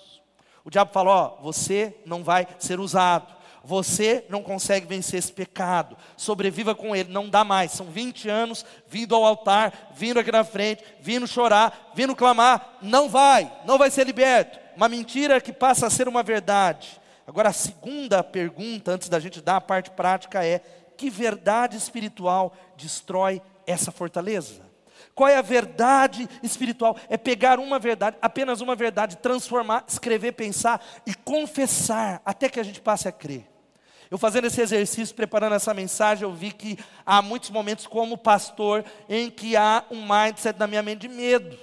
[0.65, 3.38] O diabo fala: Ó, você não vai ser usado.
[3.69, 5.95] Você não consegue vencer esse pecado.
[6.17, 7.73] Sobreviva com ele, não dá mais.
[7.73, 12.79] São 20 anos vindo ao altar, vindo aqui na frente, vindo chorar, vindo clamar.
[12.81, 14.59] Não vai, não vai ser liberto.
[14.75, 16.99] Uma mentira que passa a ser uma verdade.
[17.27, 20.63] Agora, a segunda pergunta, antes da gente dar a parte prática, é:
[20.97, 24.63] que verdade espiritual destrói essa fortaleza?
[25.15, 26.97] Qual é a verdade espiritual?
[27.07, 32.63] É pegar uma verdade, apenas uma verdade, transformar, escrever, pensar e confessar, até que a
[32.63, 33.58] gente passe a crer.
[34.11, 38.85] Eu fazendo esse exercício, preparando essa mensagem, eu vi que há muitos momentos como pastor
[39.09, 41.59] em que há um mindset na minha mente de medo,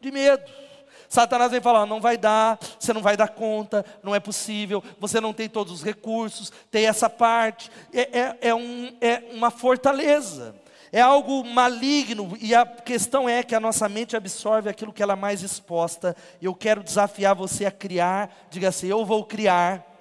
[0.00, 0.62] de medo.
[1.08, 5.20] Satanás vem falar, não vai dar, você não vai dar conta, não é possível, você
[5.20, 10.54] não tem todos os recursos, tem essa parte, é, é, é, um, é uma fortaleza,
[10.90, 15.12] é algo maligno, e a questão é que a nossa mente absorve aquilo que ela
[15.12, 19.91] é mais exposta, eu quero desafiar você a criar, diga assim, eu vou criar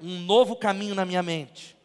[0.00, 1.78] um novo caminho na minha mente.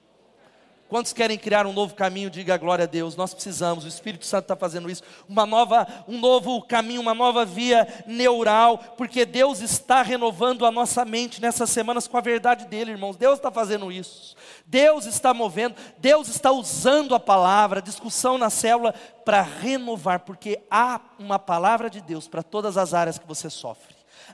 [0.94, 2.30] Quantos querem criar um novo caminho?
[2.30, 3.16] Diga glória a Deus.
[3.16, 5.02] Nós precisamos, o Espírito Santo está fazendo isso.
[5.28, 11.04] Uma nova, um novo caminho, uma nova via neural, porque Deus está renovando a nossa
[11.04, 13.18] mente nessas semanas com a verdade dele, irmãos.
[13.18, 14.36] Deus está fazendo isso.
[14.68, 18.94] Deus está movendo, Deus está usando a palavra, a discussão na célula,
[19.26, 23.93] para renovar, porque há uma palavra de Deus para todas as áreas que você sofre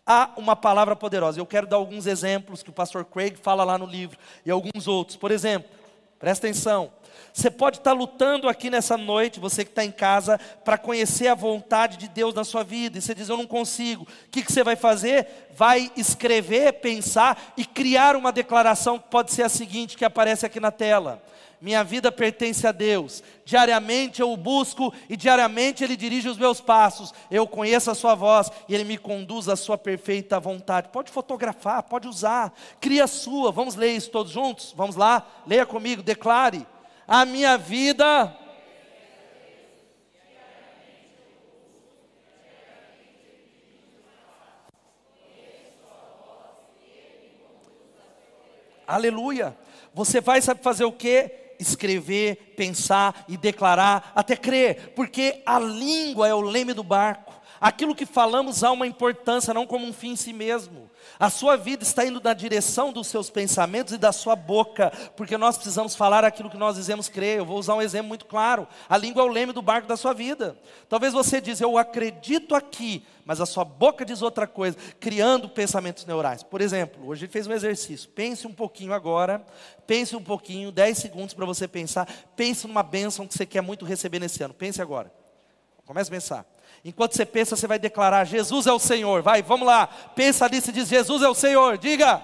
[0.09, 1.39] há uma palavra poderosa.
[1.39, 4.87] Eu quero dar alguns exemplos que o pastor Craig fala lá no livro e alguns
[4.87, 5.15] outros.
[5.15, 5.69] Por exemplo,
[6.17, 6.91] presta atenção:
[7.31, 11.35] Você pode estar lutando aqui nessa noite, você que está em casa, para conhecer a
[11.35, 12.97] vontade de Deus na sua vida.
[12.97, 14.03] E você diz, eu não consigo.
[14.03, 15.27] O que, que você vai fazer?
[15.55, 20.59] Vai escrever, pensar e criar uma declaração que pode ser a seguinte, que aparece aqui
[20.59, 21.21] na tela.
[21.61, 23.21] Minha vida pertence a Deus.
[23.43, 27.13] Diariamente eu o busco e diariamente Ele dirige os meus passos.
[27.29, 30.87] Eu conheço a Sua voz e Ele me conduz à Sua perfeita vontade.
[30.87, 32.53] Pode fotografar, pode usar.
[32.79, 33.51] Cria a sua.
[33.51, 34.73] Vamos ler isso todos juntos?
[34.75, 35.27] Vamos lá?
[35.45, 36.65] Leia comigo, declare
[37.05, 38.33] a minha vida.
[48.87, 49.57] Aleluia.
[49.93, 51.48] Você vai saber fazer o que?
[51.59, 57.33] Escrever, pensar e declarar, até crer, porque a língua é o leme do barco.
[57.59, 60.88] Aquilo que falamos há uma importância, não como um fim em si mesmo.
[61.17, 65.37] A sua vida está indo na direção dos seus pensamentos e da sua boca, porque
[65.37, 67.39] nós precisamos falar aquilo que nós dizemos crer.
[67.39, 68.67] Eu vou usar um exemplo muito claro.
[68.87, 70.57] A língua é o leme do barco da sua vida.
[70.87, 76.05] Talvez você diz, eu acredito aqui, mas a sua boca diz outra coisa, criando pensamentos
[76.05, 76.43] neurais.
[76.43, 78.09] Por exemplo, hoje ele fez um exercício.
[78.09, 79.45] Pense um pouquinho agora,
[79.87, 82.07] pense um pouquinho, 10 segundos para você pensar.
[82.35, 84.53] Pense numa bênção que você quer muito receber nesse ano.
[84.53, 85.11] Pense agora.
[85.85, 86.45] Comece a pensar.
[86.83, 89.21] Enquanto você pensa, você vai declarar: Jesus é o Senhor.
[89.21, 89.87] Vai, vamos lá.
[90.15, 91.77] Pensa nisso e diz: Jesus é o Senhor.
[91.77, 92.21] Diga.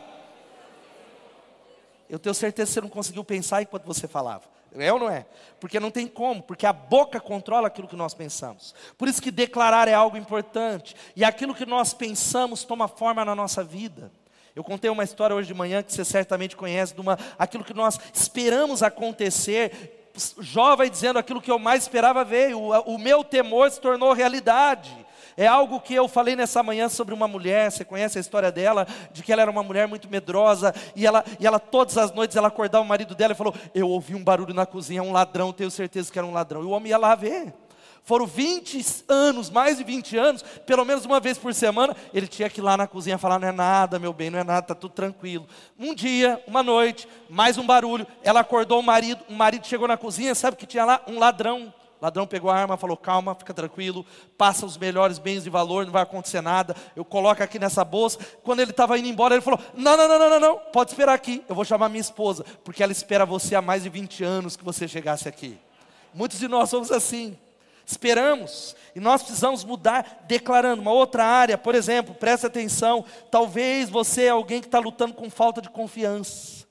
[2.10, 4.44] Eu tenho certeza que você não conseguiu pensar enquanto você falava.
[4.78, 5.26] É ou não é?
[5.60, 8.76] Porque não tem como, porque a boca controla aquilo que nós pensamos.
[8.98, 10.96] Por isso que declarar é algo importante.
[11.16, 14.12] E aquilo que nós pensamos toma forma na nossa vida.
[14.56, 17.74] Eu contei uma história hoje de manhã que você certamente conhece, de uma, aquilo que
[17.74, 20.05] nós esperamos acontecer
[20.78, 25.06] Vai dizendo aquilo que eu mais esperava ver, o, o meu temor se tornou realidade.
[25.38, 28.88] É algo que eu falei nessa manhã sobre uma mulher, você conhece a história dela,
[29.12, 32.38] de que ela era uma mulher muito medrosa, e ela, e ela todas as noites
[32.38, 35.52] ela acordava o marido dela e falou: Eu ouvi um barulho na cozinha, um ladrão,
[35.52, 36.62] tenho certeza que era um ladrão.
[36.62, 37.54] E o homem ia lá ver.
[38.06, 42.48] Foram 20 anos, mais de 20 anos, pelo menos uma vez por semana, ele tinha
[42.48, 44.76] que ir lá na cozinha falar: não é nada, meu bem, não é nada, está
[44.76, 45.48] tudo tranquilo.
[45.78, 49.98] Um dia, uma noite, mais um barulho, ela acordou o marido, o marido chegou na
[49.98, 51.74] cozinha, sabe que tinha lá um ladrão.
[52.00, 54.06] O ladrão pegou a arma, falou: calma, fica tranquilo,
[54.38, 58.20] passa os melhores bens de valor, não vai acontecer nada, eu coloco aqui nessa bolsa.
[58.44, 61.16] Quando ele estava indo embora, ele falou: não, não, não, não, não, não, pode esperar
[61.16, 64.56] aqui, eu vou chamar minha esposa, porque ela espera você há mais de 20 anos
[64.56, 65.58] que você chegasse aqui.
[66.14, 67.36] Muitos de nós somos assim.
[67.86, 70.82] Esperamos e nós precisamos mudar declarando.
[70.82, 73.06] Uma outra área, por exemplo, presta atenção.
[73.30, 76.66] Talvez você é alguém que está lutando com falta de confiança.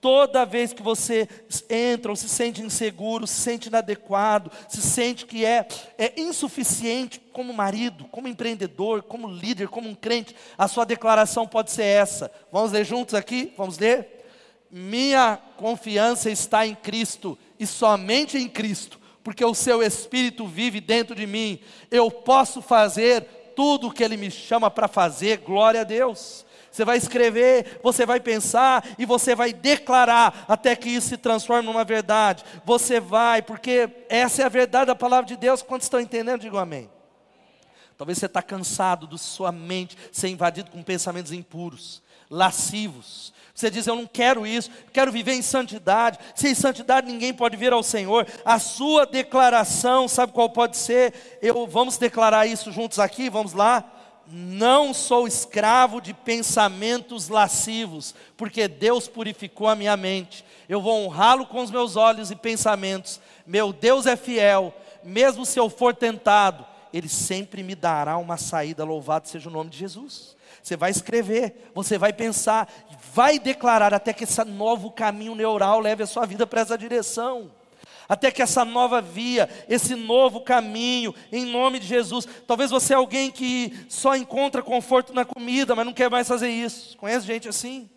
[0.00, 1.28] Toda vez que você
[1.68, 7.52] entra ou se sente inseguro, se sente inadequado, se sente que é, é insuficiente como
[7.52, 12.32] marido, como empreendedor, como líder, como um crente, a sua declaração pode ser essa.
[12.50, 13.52] Vamos ler juntos aqui?
[13.58, 14.24] Vamos ler?
[14.70, 21.14] Minha confiança está em Cristo e somente em Cristo porque o seu espírito vive dentro
[21.14, 21.60] de mim.
[21.90, 23.22] Eu posso fazer
[23.54, 26.46] tudo o que ele me chama para fazer, glória a Deus.
[26.70, 31.66] Você vai escrever, você vai pensar e você vai declarar até que isso se transforme
[31.66, 32.44] numa verdade.
[32.64, 35.62] Você vai, porque essa é a verdade da palavra de Deus.
[35.62, 36.42] Quantos estão entendendo?
[36.42, 36.88] Digo amém.
[37.98, 43.86] Talvez você está cansado de sua mente ser invadido com pensamentos impuros, lascivos, você diz:
[43.86, 46.18] Eu não quero isso, quero viver em santidade.
[46.34, 48.26] Sem santidade ninguém pode vir ao Senhor.
[48.44, 51.38] A sua declaração, sabe qual pode ser?
[51.42, 53.84] Eu, vamos declarar isso juntos aqui, vamos lá.
[54.26, 60.44] Não sou escravo de pensamentos lascivos, porque Deus purificou a minha mente.
[60.68, 63.20] Eu vou honrá-lo com os meus olhos e pensamentos.
[63.44, 68.84] Meu Deus é fiel, mesmo se eu for tentado, Ele sempre me dará uma saída.
[68.84, 70.36] Louvado seja o nome de Jesus.
[70.62, 72.68] Você vai escrever, você vai pensar,
[73.14, 77.50] vai declarar até que esse novo caminho neural leve a sua vida para essa direção.
[78.08, 82.26] Até que essa nova via, esse novo caminho, em nome de Jesus.
[82.46, 86.50] Talvez você é alguém que só encontra conforto na comida, mas não quer mais fazer
[86.50, 86.96] isso.
[86.98, 87.88] Conhece gente assim?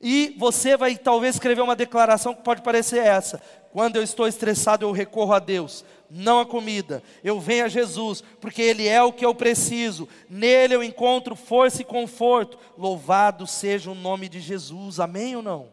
[0.00, 3.40] E você vai talvez escrever uma declaração que pode parecer essa:
[3.72, 7.02] quando eu estou estressado, eu recorro a Deus não a comida.
[7.24, 10.06] Eu venho a Jesus, porque Ele é o que eu preciso.
[10.28, 12.58] Nele eu encontro força e conforto.
[12.76, 15.00] Louvado seja o nome de Jesus.
[15.00, 15.68] Amém ou não?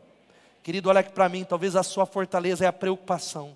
[0.64, 1.44] Querido, olha aqui para mim.
[1.44, 3.56] Talvez a sua fortaleza é a preocupação.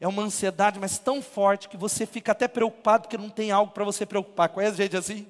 [0.00, 3.72] É uma ansiedade, mas tão forte que você fica até preocupado porque não tem algo
[3.72, 4.48] para você preocupar.
[4.48, 5.26] Conhece gente assim?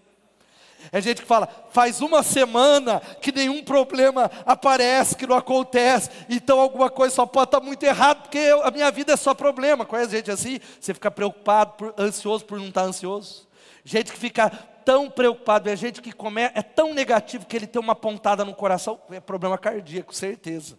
[0.92, 6.60] É gente que fala, faz uma semana que nenhum problema aparece, que não acontece, então
[6.60, 9.84] alguma coisa só pode estar muito errado, porque eu, a minha vida é só problema.
[9.84, 10.58] Conhece gente assim?
[10.80, 13.48] Você fica preocupado, por, ansioso por não estar ansioso.
[13.84, 14.50] Gente que fica
[14.84, 18.54] tão preocupado, é gente que come, é tão negativo que ele tem uma pontada no
[18.54, 20.78] coração, é problema cardíaco, certeza.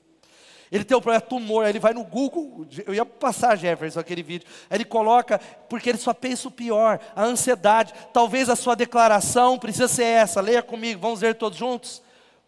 [0.71, 4.23] Ele tem um problema tumor, aí ele vai no Google, eu ia passar Jefferson aquele
[4.23, 7.93] vídeo, aí ele coloca, porque ele só pensa o pior, a ansiedade.
[8.13, 12.01] Talvez a sua declaração precisa ser essa, leia comigo, vamos ler todos juntos?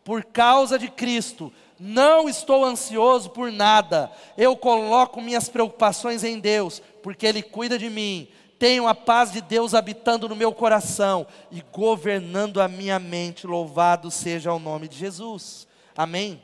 [0.05, 6.81] Por causa de Cristo, não estou ansioso por nada, eu coloco minhas preocupações em Deus,
[7.01, 8.29] porque Ele cuida de mim.
[8.57, 13.45] Tenho a paz de Deus habitando no meu coração e governando a minha mente.
[13.45, 15.67] Louvado seja o nome de Jesus.
[15.97, 16.41] Amém.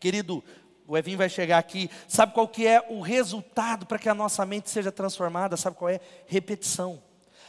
[0.00, 0.42] Querido,
[0.90, 1.88] o Evin vai chegar aqui.
[2.08, 5.56] Sabe qual que é o resultado para que a nossa mente seja transformada?
[5.56, 6.00] Sabe qual é?
[6.26, 7.00] Repetição.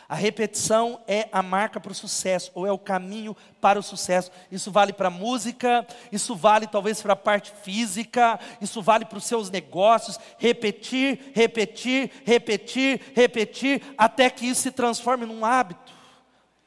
[0.08, 4.30] A repetição é a marca para o sucesso, ou é o caminho para o sucesso.
[4.52, 9.18] Isso vale para a música, isso vale talvez para a parte física, isso vale para
[9.18, 10.20] os seus negócios.
[10.38, 15.92] Repetir, repetir, repetir, repetir, até que isso se transforme num hábito.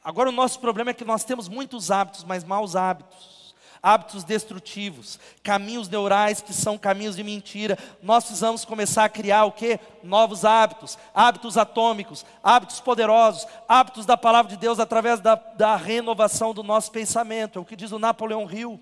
[0.03, 3.34] Agora, o nosso problema é que nós temos muitos hábitos, mas maus hábitos
[3.85, 7.77] hábitos destrutivos, caminhos neurais que são caminhos de mentira.
[8.01, 9.79] Nós precisamos começar a criar o que?
[10.01, 16.51] Novos hábitos, hábitos atômicos, hábitos poderosos, hábitos da palavra de Deus através da, da renovação
[16.51, 17.59] do nosso pensamento.
[17.59, 18.79] É o que diz o Napoleão Hill.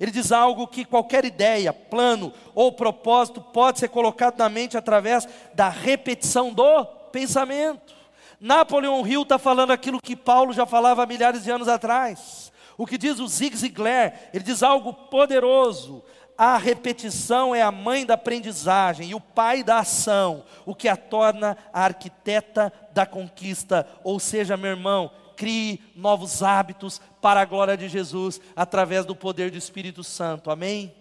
[0.00, 5.28] Ele diz algo que qualquer ideia, plano ou propósito pode ser colocado na mente através
[5.52, 7.94] da repetição do pensamento.
[8.40, 12.45] Napoleão Hill está falando aquilo que Paulo já falava há milhares de anos atrás.
[12.78, 16.04] O que diz o Zig Ziglar, ele diz algo poderoso.
[16.36, 20.96] A repetição é a mãe da aprendizagem e o pai da ação, o que a
[20.96, 23.88] torna a arquiteta da conquista.
[24.04, 29.50] Ou seja, meu irmão, crie novos hábitos para a glória de Jesus através do poder
[29.50, 30.50] do Espírito Santo.
[30.50, 30.94] Amém?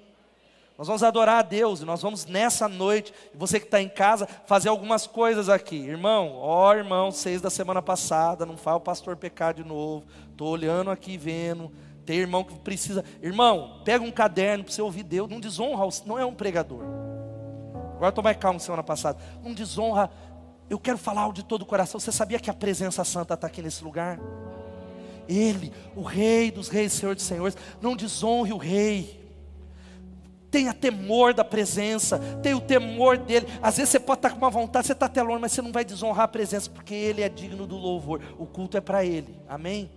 [0.78, 4.28] Nós vamos adorar a Deus e nós vamos nessa noite, você que está em casa,
[4.46, 5.78] fazer algumas coisas aqui.
[5.78, 10.06] Irmão, ó irmão, seis da semana passada, não fala o pastor pecar de novo.
[10.30, 11.72] Estou olhando aqui, vendo.
[12.06, 13.06] Tem irmão que precisa.
[13.22, 15.30] Irmão, pega um caderno para você ouvir Deus.
[15.30, 16.84] Não desonra, não é um pregador.
[17.96, 19.18] Agora estou mais calmo semana passada.
[19.42, 20.12] Não desonra.
[20.70, 22.02] Eu quero falar de todo o coração.
[22.02, 24.20] Você sabia que a presença santa está aqui nesse lugar?
[25.28, 27.58] Ele, o Rei dos Reis, Senhor dos Senhores.
[27.82, 29.25] Não desonre o Rei
[30.56, 33.46] tenha temor da presença, tenha o temor dele.
[33.62, 35.74] Às vezes você pode estar com uma vontade, você está até longe, mas você não
[35.74, 38.22] vai desonrar a presença, porque ele é digno do louvor.
[38.40, 39.92] O culto é para ele, amém?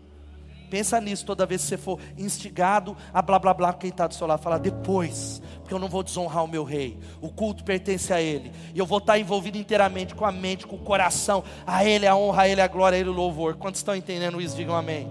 [0.68, 4.14] Pensa nisso toda vez que você for instigado a blá blá blá, quem está do
[4.14, 8.12] seu lado, fala depois, porque eu não vou desonrar o meu rei, o culto pertence
[8.12, 11.84] a ele, e eu vou estar envolvido inteiramente com a mente, com o coração, a
[11.84, 13.54] ele a honra, a ele a glória, a ele o louvor.
[13.54, 14.56] Quantos estão entendendo isso?
[14.56, 15.08] Digam amém.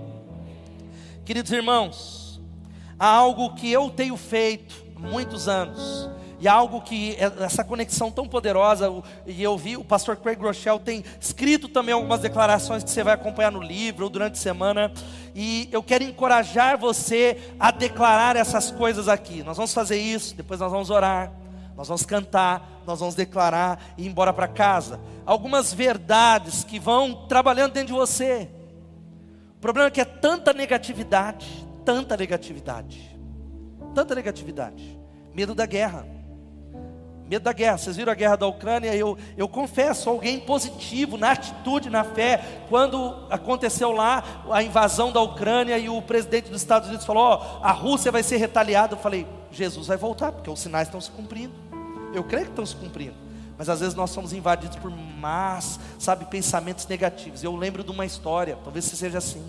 [1.24, 2.42] Queridos irmãos,
[3.00, 6.10] há algo que eu tenho feito, muitos anos.
[6.40, 8.94] E algo que, é, essa conexão tão poderosa,
[9.26, 13.16] e eu vi, o pastor Craig Rochelle tem escrito também algumas declarações que você vai
[13.16, 14.92] acompanhar no livro ou durante a semana.
[15.34, 19.42] E eu quero encorajar você a declarar essas coisas aqui.
[19.42, 21.32] Nós vamos fazer isso, depois nós vamos orar,
[21.76, 25.00] nós vamos cantar, nós vamos declarar e ir embora para casa.
[25.26, 28.48] Algumas verdades que vão trabalhando dentro de você.
[29.58, 33.17] O problema é que é tanta negatividade, tanta negatividade
[33.98, 34.96] tanta negatividade.
[35.34, 36.06] Medo da guerra.
[37.28, 37.80] Medo da guerra.
[37.80, 38.96] Vocês viram a guerra da Ucrânia?
[38.96, 45.20] Eu, eu confesso, alguém positivo na atitude, na fé, quando aconteceu lá a invasão da
[45.20, 48.94] Ucrânia e o presidente dos Estados Unidos falou: Ó, a Rússia vai ser retaliada.
[48.94, 51.56] Eu falei: Jesus vai voltar, porque os sinais estão se cumprindo.
[52.14, 53.16] Eu creio que estão se cumprindo.
[53.58, 57.44] Mas às vezes nós somos invadidos por más, sabe, pensamentos negativos.
[57.44, 59.44] Eu lembro de uma história, talvez seja assim.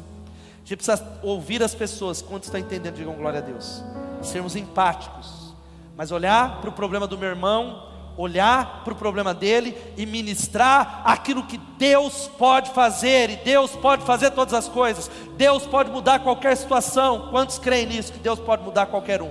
[0.56, 2.22] A gente precisa ouvir as pessoas.
[2.22, 2.94] Quantos estão entendendo?
[2.94, 3.84] Digam glória a Deus
[4.22, 5.54] sermos empáticos,
[5.96, 11.02] mas olhar para o problema do meu irmão, olhar para o problema dele e ministrar
[11.04, 16.18] aquilo que Deus pode fazer, e Deus pode fazer todas as coisas, Deus pode mudar
[16.18, 17.28] qualquer situação.
[17.30, 18.12] Quantos creem nisso?
[18.12, 19.30] Que Deus pode mudar qualquer um?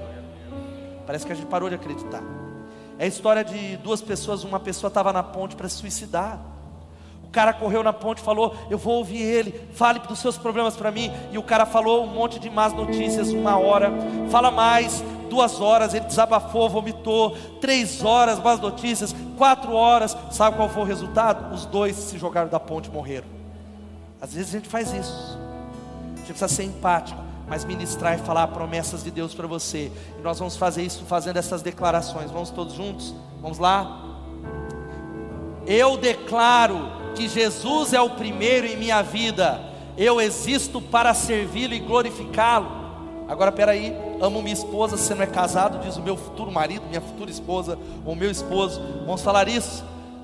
[1.06, 2.23] Parece que a gente parou de acreditar.
[2.97, 6.39] É a história de duas pessoas, uma pessoa estava na ponte para se suicidar.
[7.28, 10.78] O cara correu na ponte e falou: Eu vou ouvir ele, fale dos seus problemas
[10.78, 11.12] para mim.
[11.32, 13.92] E o cara falou um monte de más notícias, uma hora,
[14.30, 20.16] fala mais, duas horas, ele desabafou, vomitou, três horas, más notícias, quatro horas.
[20.32, 21.54] Sabe qual foi o resultado?
[21.54, 23.28] Os dois se jogaram da ponte e morreram.
[24.22, 25.38] Às vezes a gente faz isso,
[26.13, 29.92] a gente precisa ser empático, mas ministrar e falar promessas de Deus para você.
[30.18, 32.32] E nós vamos fazer isso fazendo essas declarações.
[32.32, 33.13] Vamos todos juntos?
[33.42, 34.07] Vamos lá?
[35.68, 39.62] Eu declaro que Jesus é o primeiro em minha vida,
[39.98, 42.72] eu existo para servi-lo e glorificá-lo.
[43.28, 47.02] Agora, peraí, amo minha esposa, você não é casado, diz o meu futuro marido, minha
[47.02, 49.84] futura esposa, ou meu esposo, vamos falar isso?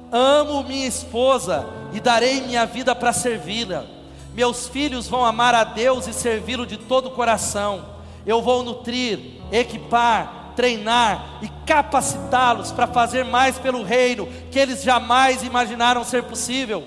[0.10, 3.86] Amo minha esposa e darei minha vida para servi-la.
[4.34, 7.84] Meus filhos vão amar a Deus e servi-lo de todo o coração.
[8.26, 15.44] Eu vou nutrir, equipar, treinar e capacitá-los para fazer mais pelo reino que eles jamais
[15.44, 16.84] imaginaram ser possível.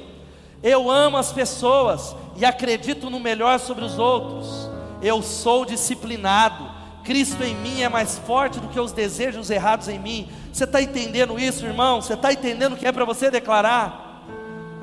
[0.62, 4.70] Eu amo as pessoas e acredito no melhor sobre os outros.
[5.02, 6.76] Eu sou disciplinado.
[7.04, 10.28] Cristo em mim é mais forte do que os desejos errados em mim.
[10.52, 12.02] Você está entendendo isso, irmão?
[12.02, 14.05] Você está entendendo o que é para você declarar?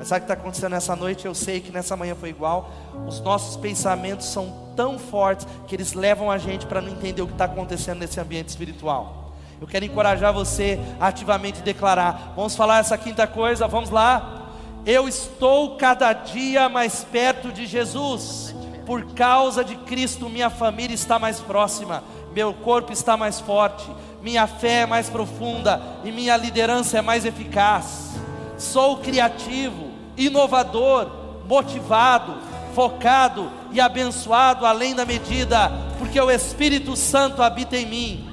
[0.04, 1.24] Mas sabe o que está acontecendo nessa noite?
[1.24, 2.70] Eu sei que nessa manhã foi igual.
[3.08, 7.26] Os nossos pensamentos são tão fortes que eles levam a gente para não entender o
[7.26, 9.32] que está acontecendo nesse ambiente espiritual.
[9.58, 12.34] Eu quero encorajar você a ativamente declarar.
[12.36, 14.50] Vamos falar essa quinta coisa, vamos lá.
[14.84, 18.54] Eu estou cada dia mais perto de Jesus.
[18.84, 23.90] Por causa de Cristo, minha família está mais próxima, meu corpo está mais forte,
[24.20, 28.12] minha fé é mais profunda e minha liderança é mais eficaz.
[28.58, 29.83] Sou criativo,
[30.16, 31.08] inovador,
[31.48, 32.34] motivado,
[32.74, 38.28] focado e abençoado além da medida, porque o Espírito Santo habita em mim.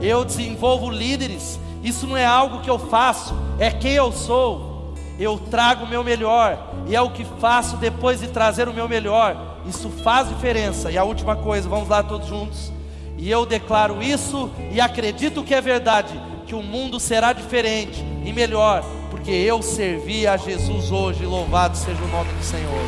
[0.00, 4.74] Eu desenvolvo líderes, isso não é algo que eu faço, é quem eu sou
[5.18, 8.88] eu trago o meu melhor, e é o que faço depois de trazer o meu
[8.88, 9.36] melhor.
[9.66, 10.90] Isso faz diferença.
[10.90, 12.72] E a última coisa, vamos lá todos juntos.
[13.16, 18.32] E eu declaro isso e acredito que é verdade, que o mundo será diferente e
[18.32, 18.84] melhor,
[19.24, 21.24] porque eu servi a Jesus hoje.
[21.24, 22.84] Louvado seja o nome do Senhor.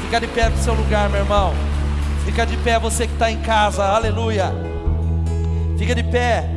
[0.00, 1.52] Fica de pé no seu lugar, meu irmão.
[2.24, 3.84] Fica de pé você que está em casa.
[3.84, 4.50] Aleluia.
[5.76, 6.48] Fica de pé.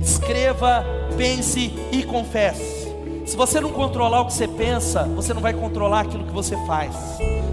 [0.00, 0.86] Escreva,
[1.16, 2.86] pense e confesse.
[3.26, 6.56] Se você não controlar o que você pensa, você não vai controlar aquilo que você
[6.68, 6.94] faz.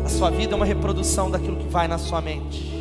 [0.06, 2.72] A sua vida é uma reprodução daquilo que vai na sua mente.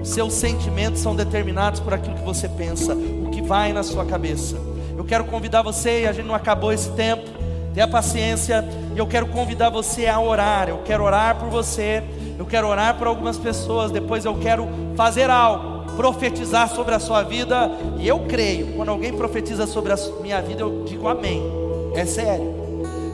[0.00, 4.04] Os seus sentimentos são determinados por aquilo que você pensa, o que vai na sua
[4.04, 4.73] cabeça.
[5.04, 7.24] Eu quero convidar você, e a gente não acabou esse tempo,
[7.74, 10.70] tenha paciência, e eu quero convidar você a orar.
[10.70, 12.02] Eu quero orar por você,
[12.38, 17.22] eu quero orar por algumas pessoas, depois eu quero fazer algo, profetizar sobre a sua
[17.22, 21.42] vida, e eu creio, quando alguém profetiza sobre a minha vida, eu digo amém.
[21.94, 22.54] É sério.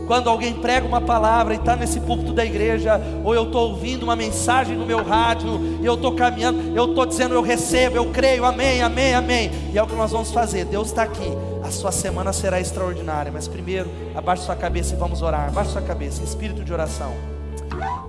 [0.06, 4.04] Quando alguém prega uma palavra e está nesse púlpito da igreja, ou eu estou ouvindo
[4.04, 8.06] uma mensagem no meu rádio, e eu estou caminhando, eu estou dizendo, eu recebo, eu
[8.12, 9.50] creio, amém, amém, amém.
[9.72, 10.64] E é o que nós vamos fazer.
[10.66, 11.49] Deus está aqui.
[11.70, 13.30] Sua semana será extraordinária.
[13.32, 15.48] Mas primeiro, abaixe sua cabeça e vamos orar.
[15.48, 17.12] Abaixe sua cabeça, espírito de oração.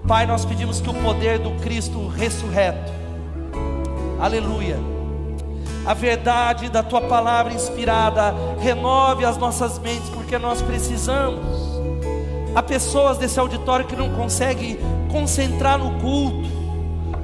[0.07, 2.91] Pai, nós pedimos que o poder do Cristo ressurreto,
[4.19, 4.77] aleluia
[5.85, 11.81] a verdade da tua palavra inspirada renove as nossas mentes, porque nós precisamos.
[12.53, 14.77] Há pessoas desse auditório que não conseguem
[15.11, 16.47] concentrar no culto,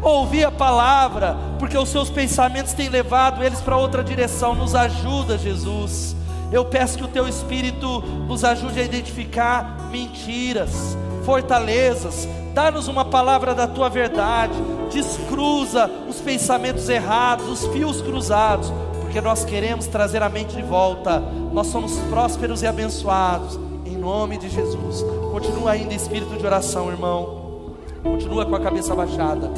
[0.02, 4.56] ouvir a palavra, porque os seus pensamentos têm levado eles para outra direção.
[4.56, 6.16] Nos ajuda, Jesus.
[6.52, 13.54] Eu peço que o teu Espírito nos ajude a identificar mentiras, fortalezas, dá-nos uma palavra
[13.54, 14.54] da tua verdade,
[14.92, 18.72] descruza os pensamentos errados, os fios cruzados,
[19.02, 21.20] porque nós queremos trazer a mente de volta.
[21.52, 25.04] Nós somos prósperos e abençoados, em nome de Jesus.
[25.32, 27.76] Continua ainda espírito de oração, irmão.
[28.04, 29.52] Continua com a cabeça baixada.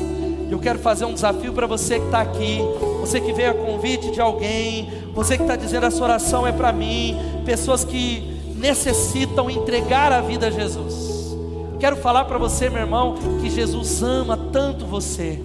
[0.49, 2.59] Eu quero fazer um desafio para você que está aqui,
[2.99, 6.71] você que veio a convite de alguém, você que está dizendo essa oração é para
[6.71, 11.37] mim, pessoas que necessitam entregar a vida a Jesus.
[11.79, 15.39] Quero falar para você, meu irmão, que Jesus ama tanto você.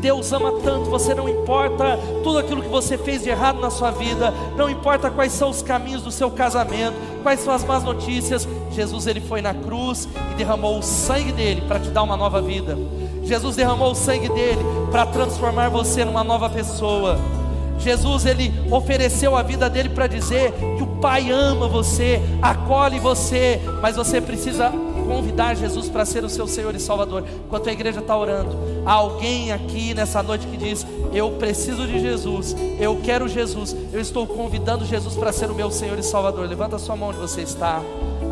[0.00, 3.90] Deus ama tanto, você não importa tudo aquilo que você fez de errado na sua
[3.90, 8.46] vida, não importa quais são os caminhos do seu casamento, quais são as más notícias.
[8.70, 12.40] Jesus ele foi na cruz e derramou o sangue dele para te dar uma nova
[12.40, 12.76] vida.
[13.26, 17.18] Jesus derramou o sangue dele para transformar você numa nova pessoa.
[17.78, 23.60] Jesus ele ofereceu a vida dele para dizer que o Pai ama você, acolhe você,
[23.82, 24.72] mas você precisa
[25.06, 27.24] convidar Jesus para ser o seu Senhor e Salvador.
[27.46, 32.00] Enquanto a igreja está orando, há alguém aqui nessa noite que diz: Eu preciso de
[32.00, 36.48] Jesus, eu quero Jesus, eu estou convidando Jesus para ser o meu Senhor e Salvador.
[36.48, 37.80] Levanta a sua mão onde você está.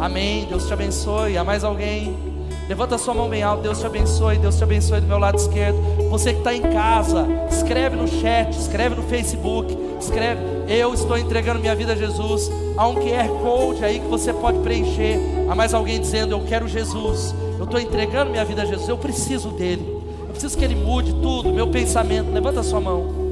[0.01, 0.47] Amém.
[0.47, 1.37] Deus te abençoe.
[1.37, 2.34] Há mais alguém?
[2.69, 5.79] Levanta sua mão bem alta, Deus te abençoe, Deus te abençoe do meu lado esquerdo.
[6.09, 11.61] Você que está em casa, escreve no chat, escreve no Facebook, escreve, eu estou entregando
[11.61, 12.51] minha vida a Jesus.
[12.77, 15.21] Há um QR Code aí que você pode preencher.
[15.49, 18.97] Há mais alguém dizendo, eu quero Jesus, eu estou entregando minha vida a Jesus, eu
[18.97, 20.03] preciso dele.
[20.21, 22.33] Eu preciso que ele mude tudo, meu pensamento.
[22.33, 23.25] Levanta sua mão.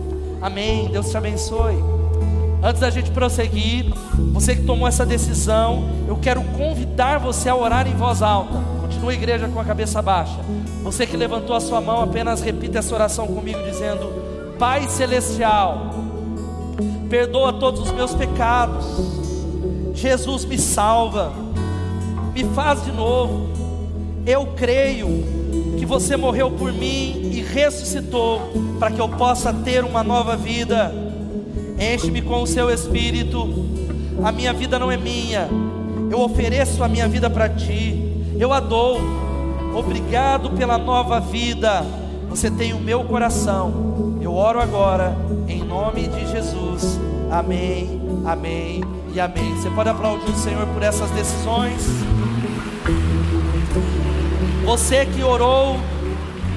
[0.42, 0.88] Amém.
[0.88, 1.76] Deus te abençoe.
[2.62, 3.92] Antes da gente prosseguir,
[4.32, 8.71] você que tomou essa decisão, eu quero convidar você a orar em voz alta.
[9.02, 10.38] Continua a igreja com a cabeça baixa.
[10.84, 15.90] Você que levantou a sua mão, apenas repita essa oração comigo, dizendo: Pai Celestial,
[17.10, 18.86] perdoa todos os meus pecados.
[19.92, 21.32] Jesus me salva,
[22.32, 23.48] me faz de novo.
[24.24, 25.08] Eu creio
[25.80, 30.94] que você morreu por mim e ressuscitou para que eu possa ter uma nova vida.
[31.76, 33.48] Enche-me com o seu espírito.
[34.22, 35.48] A minha vida não é minha.
[36.08, 38.11] Eu ofereço a minha vida para ti.
[38.42, 38.98] Eu a dou.
[39.72, 41.86] Obrigado pela nova vida.
[42.28, 44.18] Você tem o meu coração.
[44.20, 45.16] Eu oro agora
[45.46, 46.98] em nome de Jesus.
[47.30, 48.02] Amém.
[48.24, 48.80] Amém
[49.14, 49.54] e amém.
[49.54, 51.86] Você pode aplaudir o Senhor por essas decisões.
[54.64, 55.76] Você que orou,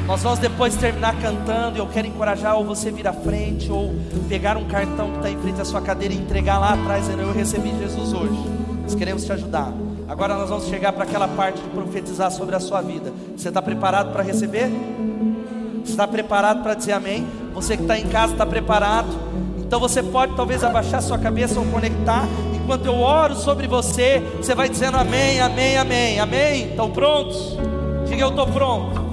[0.07, 1.77] nós vamos depois terminar cantando.
[1.77, 3.93] Eu quero encorajar ou você vir à frente ou
[4.27, 7.05] pegar um cartão que está em frente à sua cadeira e entregar lá atrás.
[7.05, 8.43] Dizendo, eu recebi Jesus hoje.
[8.81, 9.84] Nós queremos te ajudar.
[10.07, 13.11] Agora nós vamos chegar para aquela parte de profetizar sobre a sua vida.
[13.35, 14.69] Você está preparado para receber?
[15.83, 17.27] Você está preparado para dizer amém?
[17.53, 19.09] Você que está em casa está preparado?
[19.57, 22.27] Então você pode talvez abaixar sua cabeça ou conectar.
[22.53, 26.69] Enquanto eu oro sobre você, você vai dizendo amém, amém, amém, amém.
[26.69, 27.57] Estão prontos?
[28.05, 29.03] Diga eu estou pronto.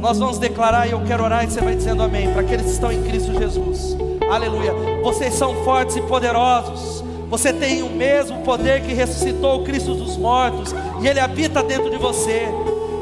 [0.00, 2.32] Nós vamos declarar e eu quero orar e você vai dizendo amém.
[2.32, 3.96] Para aqueles que estão em Cristo Jesus.
[4.28, 4.72] Aleluia.
[5.02, 7.04] Vocês são fortes e poderosos.
[7.30, 10.74] Você tem o mesmo poder que ressuscitou o Cristo dos mortos.
[11.00, 12.48] E Ele habita dentro de você.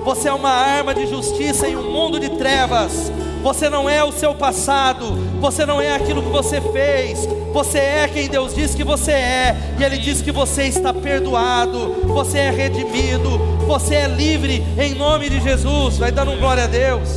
[0.04, 3.10] Você é uma arma de justiça em um mundo de trevas.
[3.42, 5.06] Você não é o seu passado,
[5.40, 9.56] você não é aquilo que você fez, você é quem Deus diz que você é,
[9.78, 15.30] e Ele diz que você está perdoado, você é redimido, você é livre em nome
[15.30, 15.98] de Jesus.
[15.98, 17.08] Vai dando um glória a Deus.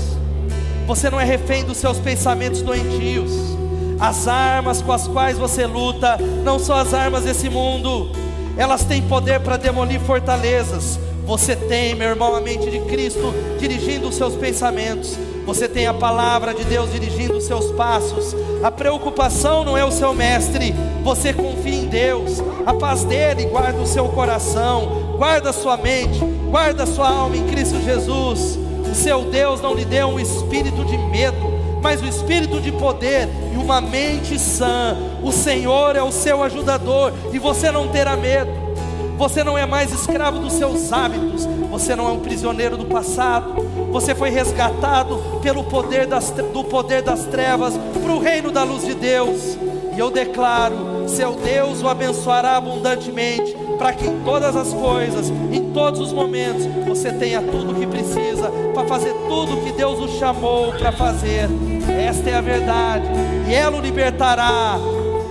[0.86, 3.61] Você não é refém dos seus pensamentos doentios.
[4.02, 8.10] As armas com as quais você luta não são as armas desse mundo,
[8.58, 11.00] elas têm poder para demolir fortalezas.
[11.24, 15.16] Você tem, meu irmão, a mente de Cristo dirigindo os seus pensamentos.
[15.46, 18.36] Você tem a palavra de Deus dirigindo os seus passos.
[18.64, 20.74] A preocupação não é o seu mestre.
[21.04, 22.42] Você confia em Deus.
[22.66, 27.38] A paz dele guarda o seu coração, guarda a sua mente, guarda a sua alma
[27.38, 28.58] em Cristo Jesus.
[28.92, 33.28] O seu Deus não lhe deu um espírito de medo, mas o espírito de poder
[33.54, 34.98] e uma mente sã.
[35.24, 38.52] O Senhor é o seu ajudador e você não terá medo.
[39.18, 43.54] Você não é mais escravo dos seus hábitos, você não é um prisioneiro do passado,
[43.92, 48.84] você foi resgatado pelo poder das, do poder das trevas para o reino da luz
[48.84, 49.60] de Deus.
[49.96, 55.72] E eu declaro: seu Deus o abençoará abundantemente, para que em todas as coisas, em
[55.72, 60.00] todos os momentos, você tenha tudo o que precisa para fazer tudo o que Deus
[60.00, 61.48] o chamou para fazer.
[62.08, 63.06] Esta é a verdade,
[63.48, 64.78] e ela o libertará.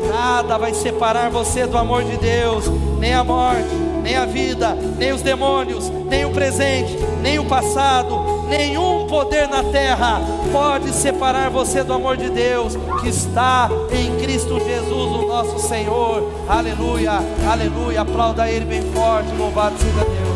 [0.09, 2.65] Nada vai separar você do amor de Deus,
[2.99, 8.47] nem a morte, nem a vida, nem os demônios, nem o presente, nem o passado,
[8.49, 10.21] nenhum poder na terra
[10.53, 16.33] pode separar você do amor de Deus que está em Cristo Jesus, o nosso Senhor.
[16.49, 18.01] Aleluia, aleluia.
[18.01, 19.31] Aplauda Ele bem forte.
[19.37, 20.31] Louvado seja Deus.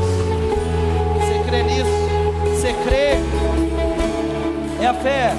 [1.18, 1.90] Você crê nisso?
[2.54, 3.18] Você crê?
[4.80, 5.34] É a fé.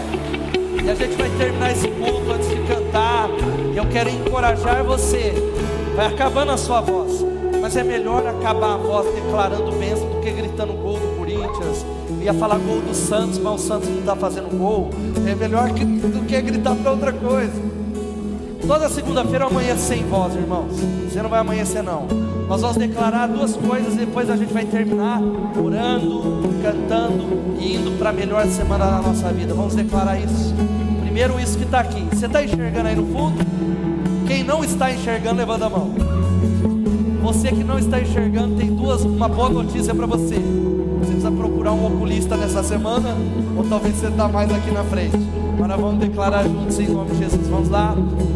[0.86, 3.27] E a gente vai terminar esse culto antes de cantar.
[3.75, 5.33] Eu quero encorajar você.
[5.95, 7.25] Vai acabando a sua voz.
[7.59, 11.83] Mas é melhor acabar a voz declarando bênção do que gritando gol do Corinthians.
[12.19, 14.91] Eu ia falar gol do Santos, mas o Santos não está fazendo gol.
[15.27, 17.75] É melhor que, do que gritar para outra coisa.
[18.67, 20.73] Toda segunda-feira eu amanheço sem voz, irmãos.
[21.09, 22.05] Você não vai amanhecer, não.
[22.47, 25.19] Nós vamos declarar duas coisas e depois a gente vai terminar
[25.57, 27.25] orando, cantando
[27.59, 29.53] e indo para a melhor semana da nossa vida.
[29.55, 30.53] Vamos declarar isso.
[31.16, 32.05] Primeiro, isso que está aqui.
[32.11, 33.38] Você está enxergando aí no fundo?
[34.28, 35.95] Quem não está enxergando, levanta a mão.
[37.22, 40.36] Você que não está enxergando, tem duas, uma boa notícia para você.
[40.36, 43.16] Você precisa procurar um oculista nessa semana,
[43.55, 45.18] ou talvez você está mais aqui na frente.
[45.53, 47.47] Agora vamos declarar juntos em nome de Jesus.
[47.47, 47.95] Vamos lá.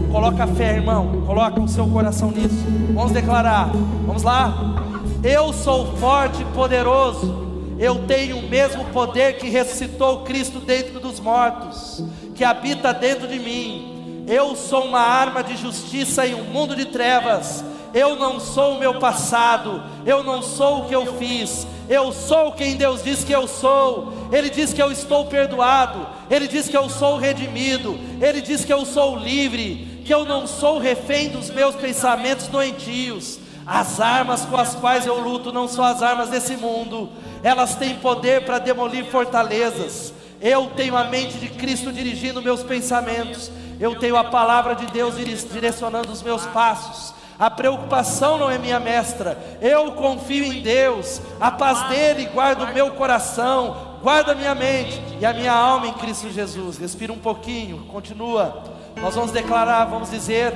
[0.10, 1.24] Coloca a fé, irmão.
[1.28, 2.64] Coloca o seu coração nisso.
[2.94, 3.74] Vamos declarar.
[4.08, 4.86] Vamos lá.
[5.22, 7.50] Eu sou forte e poderoso.
[7.80, 12.04] Eu tenho o mesmo poder que ressuscitou Cristo dentro dos mortos,
[12.40, 14.24] que habita dentro de mim.
[14.26, 17.66] Eu sou uma arma de justiça em um mundo de trevas.
[17.94, 22.54] Eu não sou o meu passado, eu não sou o que eu fiz, eu sou
[22.54, 24.14] quem Deus diz que eu sou.
[24.32, 28.72] Ele diz que eu estou perdoado, Ele diz que eu sou redimido, Ele diz que
[28.72, 33.38] eu sou livre, que eu não sou refém dos meus pensamentos doentios.
[33.66, 37.10] As armas com as quais eu luto não são as armas desse mundo,
[37.44, 40.14] elas têm poder para demolir fortalezas.
[40.42, 45.16] Eu tenho a mente de Cristo dirigindo meus pensamentos, eu tenho a palavra de Deus
[45.52, 47.14] direcionando os meus passos.
[47.38, 52.74] A preocupação não é minha mestra, eu confio em Deus, a paz dele guarda o
[52.74, 56.78] meu coração, guarda a minha mente e a minha alma em Cristo Jesus.
[56.78, 58.64] Respira um pouquinho, continua.
[59.02, 60.54] Nós vamos declarar, vamos dizer: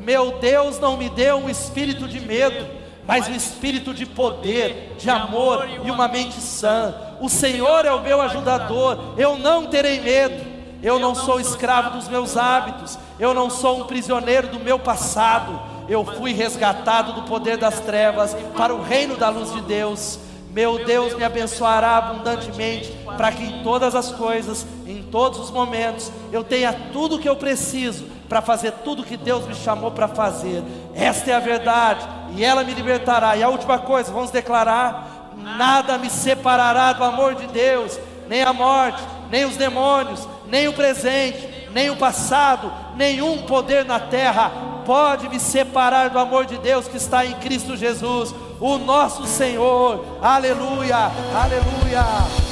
[0.00, 2.66] Meu Deus não me deu um espírito de medo,
[3.06, 6.94] mas um espírito de poder, de amor e uma mente sã.
[7.24, 10.44] O Senhor é o meu ajudador, eu não terei medo.
[10.82, 12.98] Eu não sou escravo dos meus hábitos.
[13.18, 15.58] Eu não sou um prisioneiro do meu passado.
[15.88, 20.18] Eu fui resgatado do poder das trevas para o reino da luz de Deus.
[20.50, 26.12] Meu Deus me abençoará abundantemente, para que em todas as coisas, em todos os momentos,
[26.30, 29.90] eu tenha tudo o que eu preciso para fazer tudo o que Deus me chamou
[29.90, 30.62] para fazer.
[30.94, 32.06] Esta é a verdade,
[32.36, 33.36] e ela me libertará.
[33.36, 38.52] E a última coisa, vamos declarar: nada me separará do amor de Deus, nem a
[38.52, 44.50] morte, nem os demônios, nem o presente, nem o passado, nenhum poder na terra
[44.84, 50.18] pode me separar do amor de Deus que está em Cristo Jesus, o nosso Senhor.
[50.22, 52.43] Aleluia, aleluia.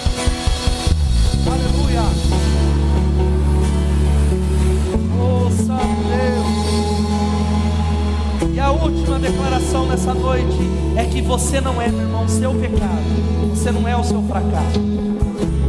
[8.51, 10.59] E a última declaração nessa noite
[10.97, 14.23] é que você não é, meu irmão, o seu pecado, você não é o seu
[14.23, 14.81] fracasso,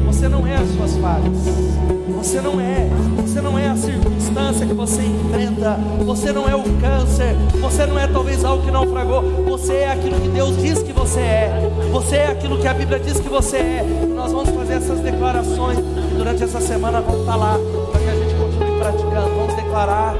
[0.05, 1.84] você não é as suas falhas.
[2.24, 6.63] Você não é, você não é a circunstância que você enfrenta, você não é o
[6.80, 10.82] câncer, você não é talvez algo que não fragou, você é aquilo que Deus diz
[10.82, 14.07] que você é, você é aquilo que a Bíblia diz que você é.
[14.15, 17.57] Nós vamos fazer essas declarações e durante essa semana vamos estar lá
[17.91, 19.36] para que a gente continue praticando.
[19.36, 20.15] Vamos declarar: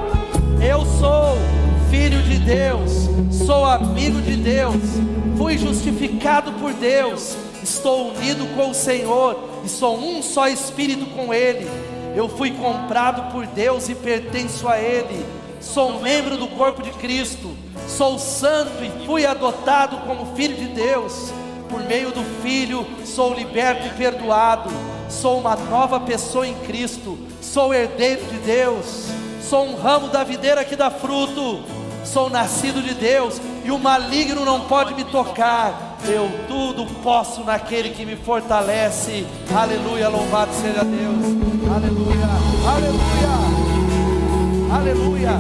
[0.60, 1.38] Eu sou
[1.94, 3.08] filho de Deus,
[3.46, 4.82] sou amigo de Deus,
[5.38, 11.32] fui justificado por Deus, estou unido com o Senhor e sou um só espírito com
[11.32, 11.70] Ele.
[12.16, 15.24] Eu fui comprado por Deus e pertenço a Ele.
[15.62, 17.56] Sou membro do corpo de Cristo.
[17.88, 21.32] Sou santo e fui adotado como filho de Deus.
[21.70, 24.72] Por meio do Filho, sou liberto e perdoado.
[25.10, 27.20] Sou uma nova pessoa em Cristo.
[27.40, 29.10] Sou herdeiro de Deus.
[29.48, 31.73] Sou um ramo da videira que dá fruto.
[32.06, 35.98] Sou nascido de Deus e o maligno não pode me tocar.
[36.06, 39.26] Eu tudo posso naquele que me fortalece.
[39.56, 41.26] Aleluia, louvado seja Deus.
[41.74, 42.28] Aleluia,
[42.68, 43.30] aleluia,
[44.76, 45.32] aleluia.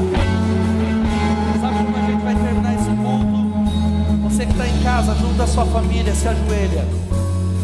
[1.59, 4.29] Sabe como a gente vai terminar esse culto?
[4.29, 6.87] Você que está em casa, junto à sua família, se ajoelha.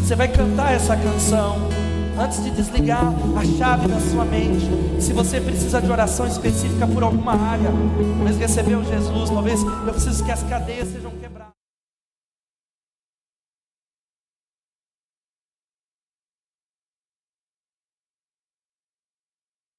[0.02, 1.69] Você vai cantar essa canção
[2.20, 4.68] antes de desligar a chave da sua mente.
[5.00, 7.70] Se você precisa de oração específica por alguma área,
[8.18, 11.59] talvez recebeu Jesus, talvez eu preciso que as cadeias sejam quebradas.